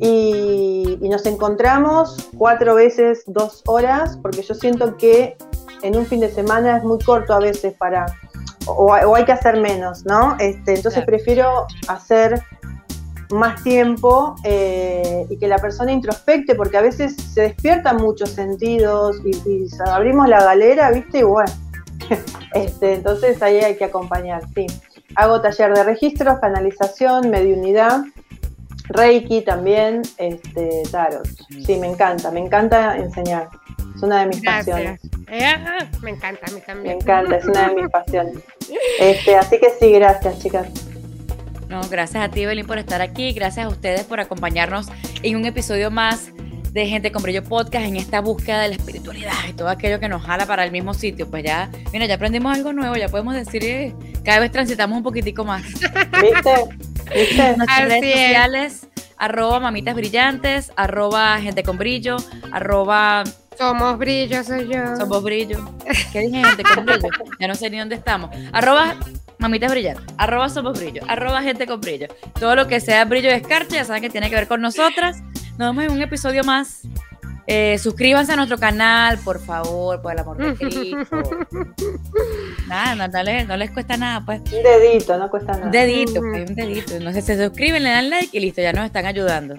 Y, 0.00 0.96
y, 1.00 1.08
nos 1.08 1.26
encontramos 1.26 2.28
cuatro 2.36 2.76
veces 2.76 3.24
dos 3.26 3.62
horas, 3.66 4.16
porque 4.22 4.42
yo 4.42 4.54
siento 4.54 4.96
que 4.96 5.36
en 5.82 5.96
un 5.96 6.06
fin 6.06 6.20
de 6.20 6.30
semana 6.30 6.76
es 6.76 6.84
muy 6.84 6.98
corto 7.00 7.32
a 7.32 7.40
veces 7.40 7.74
para 7.74 8.06
o, 8.68 9.14
hay 9.14 9.24
que 9.24 9.32
hacer 9.32 9.60
menos, 9.60 10.04
¿no? 10.04 10.36
Este, 10.38 10.74
entonces 10.74 11.04
prefiero 11.04 11.66
hacer 11.88 12.42
más 13.30 13.62
tiempo 13.62 14.36
eh, 14.44 15.26
y 15.28 15.36
que 15.36 15.48
la 15.48 15.58
persona 15.58 15.92
introspecte, 15.92 16.54
porque 16.54 16.78
a 16.78 16.82
veces 16.82 17.14
se 17.16 17.42
despiertan 17.42 17.96
muchos 17.96 18.30
sentidos 18.30 19.20
y, 19.24 19.66
abrimos 19.86 20.28
la 20.28 20.42
galera, 20.42 20.90
¿viste? 20.90 21.18
Y 21.18 21.22
bueno, 21.22 21.52
este, 22.54 22.94
entonces 22.94 23.42
ahí 23.42 23.58
hay 23.58 23.76
que 23.76 23.84
acompañar, 23.84 24.42
sí. 24.54 24.66
Hago 25.14 25.40
taller 25.40 25.74
de 25.74 25.84
registros, 25.84 26.38
canalización, 26.38 27.30
mediunidad, 27.30 28.02
Reiki 28.88 29.42
también, 29.42 30.02
este, 30.16 30.82
tarot. 30.90 31.26
Sí, 31.66 31.76
me 31.76 31.88
encanta, 31.88 32.30
me 32.30 32.40
encanta 32.40 32.96
enseñar. 32.96 33.48
Es 33.98 34.02
una 34.04 34.20
de 34.20 34.26
mis 34.26 34.40
pasiones. 34.42 35.00
Eh, 35.26 35.54
me 36.02 36.10
encanta, 36.10 36.46
a 36.46 36.54
mí 36.54 36.60
también. 36.64 36.98
Me 36.98 37.02
encanta, 37.02 37.36
es 37.36 37.44
una 37.46 37.68
de 37.68 37.74
mis 37.74 37.88
pasiones. 37.90 38.34
Este, 39.00 39.34
así 39.34 39.58
que 39.58 39.70
sí, 39.70 39.90
gracias, 39.90 40.38
chicas. 40.38 40.68
No, 41.68 41.80
gracias 41.90 42.22
a 42.22 42.28
ti, 42.28 42.42
Evelyn, 42.42 42.64
por 42.64 42.78
estar 42.78 43.02
aquí. 43.02 43.32
Gracias 43.32 43.66
a 43.66 43.68
ustedes 43.68 44.04
por 44.04 44.20
acompañarnos 44.20 44.86
en 45.24 45.34
un 45.34 45.46
episodio 45.46 45.90
más 45.90 46.30
de 46.70 46.86
Gente 46.86 47.10
con 47.10 47.24
Brillo 47.24 47.42
Podcast 47.42 47.86
en 47.86 47.96
esta 47.96 48.20
búsqueda 48.20 48.60
de 48.60 48.68
la 48.68 48.74
espiritualidad 48.76 49.34
y 49.48 49.52
todo 49.52 49.68
aquello 49.68 49.98
que 49.98 50.08
nos 50.08 50.22
jala 50.22 50.46
para 50.46 50.62
el 50.62 50.70
mismo 50.70 50.94
sitio. 50.94 51.28
Pues 51.28 51.42
ya, 51.42 51.68
mira, 51.92 52.06
ya 52.06 52.14
aprendimos 52.14 52.56
algo 52.56 52.72
nuevo, 52.72 52.94
ya 52.94 53.08
podemos 53.08 53.34
decir, 53.34 53.64
eh, 53.64 53.96
cada 54.24 54.38
vez 54.38 54.52
transitamos 54.52 54.96
un 54.96 55.02
poquitico 55.02 55.44
más. 55.44 55.64
¿Viste? 56.22 56.54
¿Viste? 57.12 57.56
Nuestras 57.56 57.88
redes 57.88 58.12
sociales, 58.12 58.86
arroba 59.16 59.58
mamitas 59.58 59.96
brillantes, 59.96 60.70
arroba 60.76 61.40
gente 61.40 61.64
con 61.64 61.78
brillo, 61.78 62.16
arroba 62.52 63.24
somos 63.58 63.98
brillo, 63.98 64.44
soy 64.44 64.68
yo. 64.68 64.96
Somos 64.96 65.22
brillo. 65.22 65.58
¿Qué 66.12 66.20
dije 66.20 66.44
gente 66.44 66.62
con 66.62 66.86
brillo? 66.86 67.08
Ya 67.40 67.48
no 67.48 67.54
sé 67.54 67.68
ni 67.68 67.78
dónde 67.78 67.96
estamos. 67.96 68.30
Arroba 68.52 68.94
mamitas 69.38 69.70
brillantes. 69.70 70.06
Arroba 70.16 70.48
somos 70.48 70.78
brillo. 70.78 71.02
Arroba 71.08 71.42
gente 71.42 71.66
con 71.66 71.80
brillo. 71.80 72.06
Todo 72.38 72.54
lo 72.54 72.68
que 72.68 72.80
sea 72.80 73.04
brillo 73.04 73.28
y 73.28 73.32
escarcha, 73.32 73.76
ya 73.76 73.84
saben 73.84 74.02
que 74.02 74.10
tiene 74.10 74.30
que 74.30 74.36
ver 74.36 74.48
con 74.48 74.60
nosotras. 74.60 75.22
Nos 75.58 75.74
vemos 75.74 75.84
en 75.84 75.90
un 75.90 76.02
episodio 76.02 76.44
más. 76.44 76.82
Eh, 77.50 77.78
suscríbanse 77.78 78.32
a 78.32 78.36
nuestro 78.36 78.58
canal, 78.58 79.18
por 79.24 79.40
favor, 79.40 80.02
por 80.02 80.12
el 80.12 80.18
amor 80.18 80.36
de 80.36 80.54
Cristo. 80.54 81.22
nada, 82.68 82.94
no, 82.94 83.08
no, 83.46 83.56
les 83.56 83.70
cuesta 83.70 83.96
nada, 83.96 84.22
pues. 84.24 84.40
Un 84.52 84.62
dedito, 84.62 85.16
no 85.16 85.30
cuesta 85.30 85.52
nada. 85.52 85.64
Un 85.64 85.72
dedito, 85.72 86.20
pues, 86.20 86.50
un 86.50 86.54
dedito. 86.54 87.00
No 87.00 87.10
sé, 87.14 87.22
se 87.22 87.42
suscriben, 87.42 87.84
le 87.84 87.88
dan 87.88 88.10
like 88.10 88.36
y 88.36 88.40
listo, 88.40 88.60
ya 88.60 88.74
nos 88.74 88.84
están 88.84 89.06
ayudando. 89.06 89.56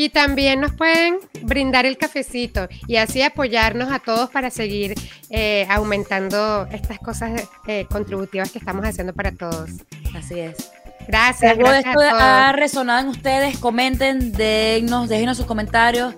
Y 0.00 0.08
también 0.08 0.62
nos 0.62 0.72
pueden 0.72 1.18
brindar 1.42 1.84
el 1.84 1.98
cafecito 1.98 2.68
y 2.86 2.96
así 2.96 3.20
apoyarnos 3.20 3.92
a 3.92 3.98
todos 3.98 4.30
para 4.30 4.48
seguir 4.48 4.94
eh, 5.28 5.66
aumentando 5.68 6.66
estas 6.72 6.98
cosas 6.98 7.46
eh, 7.66 7.84
contributivas 7.84 8.50
que 8.50 8.58
estamos 8.58 8.82
haciendo 8.86 9.12
para 9.12 9.30
todos. 9.32 9.68
Así 10.16 10.40
es. 10.40 10.70
Gracias. 11.06 11.54
Si 11.54 11.60
esto 11.60 12.00
ha 12.00 12.50
resonado 12.52 13.00
en 13.00 13.08
ustedes, 13.08 13.58
comenten, 13.58 14.32
déjenos, 14.32 15.10
déjenos 15.10 15.36
sus 15.36 15.44
comentarios 15.44 16.14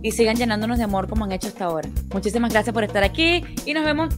y 0.00 0.12
sigan 0.12 0.36
llenándonos 0.36 0.78
de 0.78 0.84
amor 0.84 1.08
como 1.08 1.24
han 1.24 1.32
hecho 1.32 1.48
hasta 1.48 1.64
ahora. 1.64 1.88
Muchísimas 2.12 2.52
gracias 2.52 2.72
por 2.72 2.84
estar 2.84 3.02
aquí 3.02 3.44
y 3.66 3.74
nos 3.74 3.84
vemos 3.84 4.14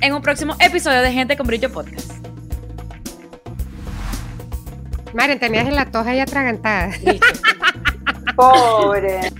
en 0.00 0.14
un 0.14 0.22
próximo 0.22 0.54
episodio 0.60 1.00
de 1.00 1.12
Gente 1.12 1.36
con 1.36 1.48
Brillo 1.48 1.72
Podcast. 1.72 2.12
Maren, 5.12 5.40
tenías 5.40 5.66
en 5.66 5.74
la 5.74 5.90
toja 5.90 6.14
y 6.14 6.20
atragantada. 6.20 6.92
Pobre. 8.36 9.30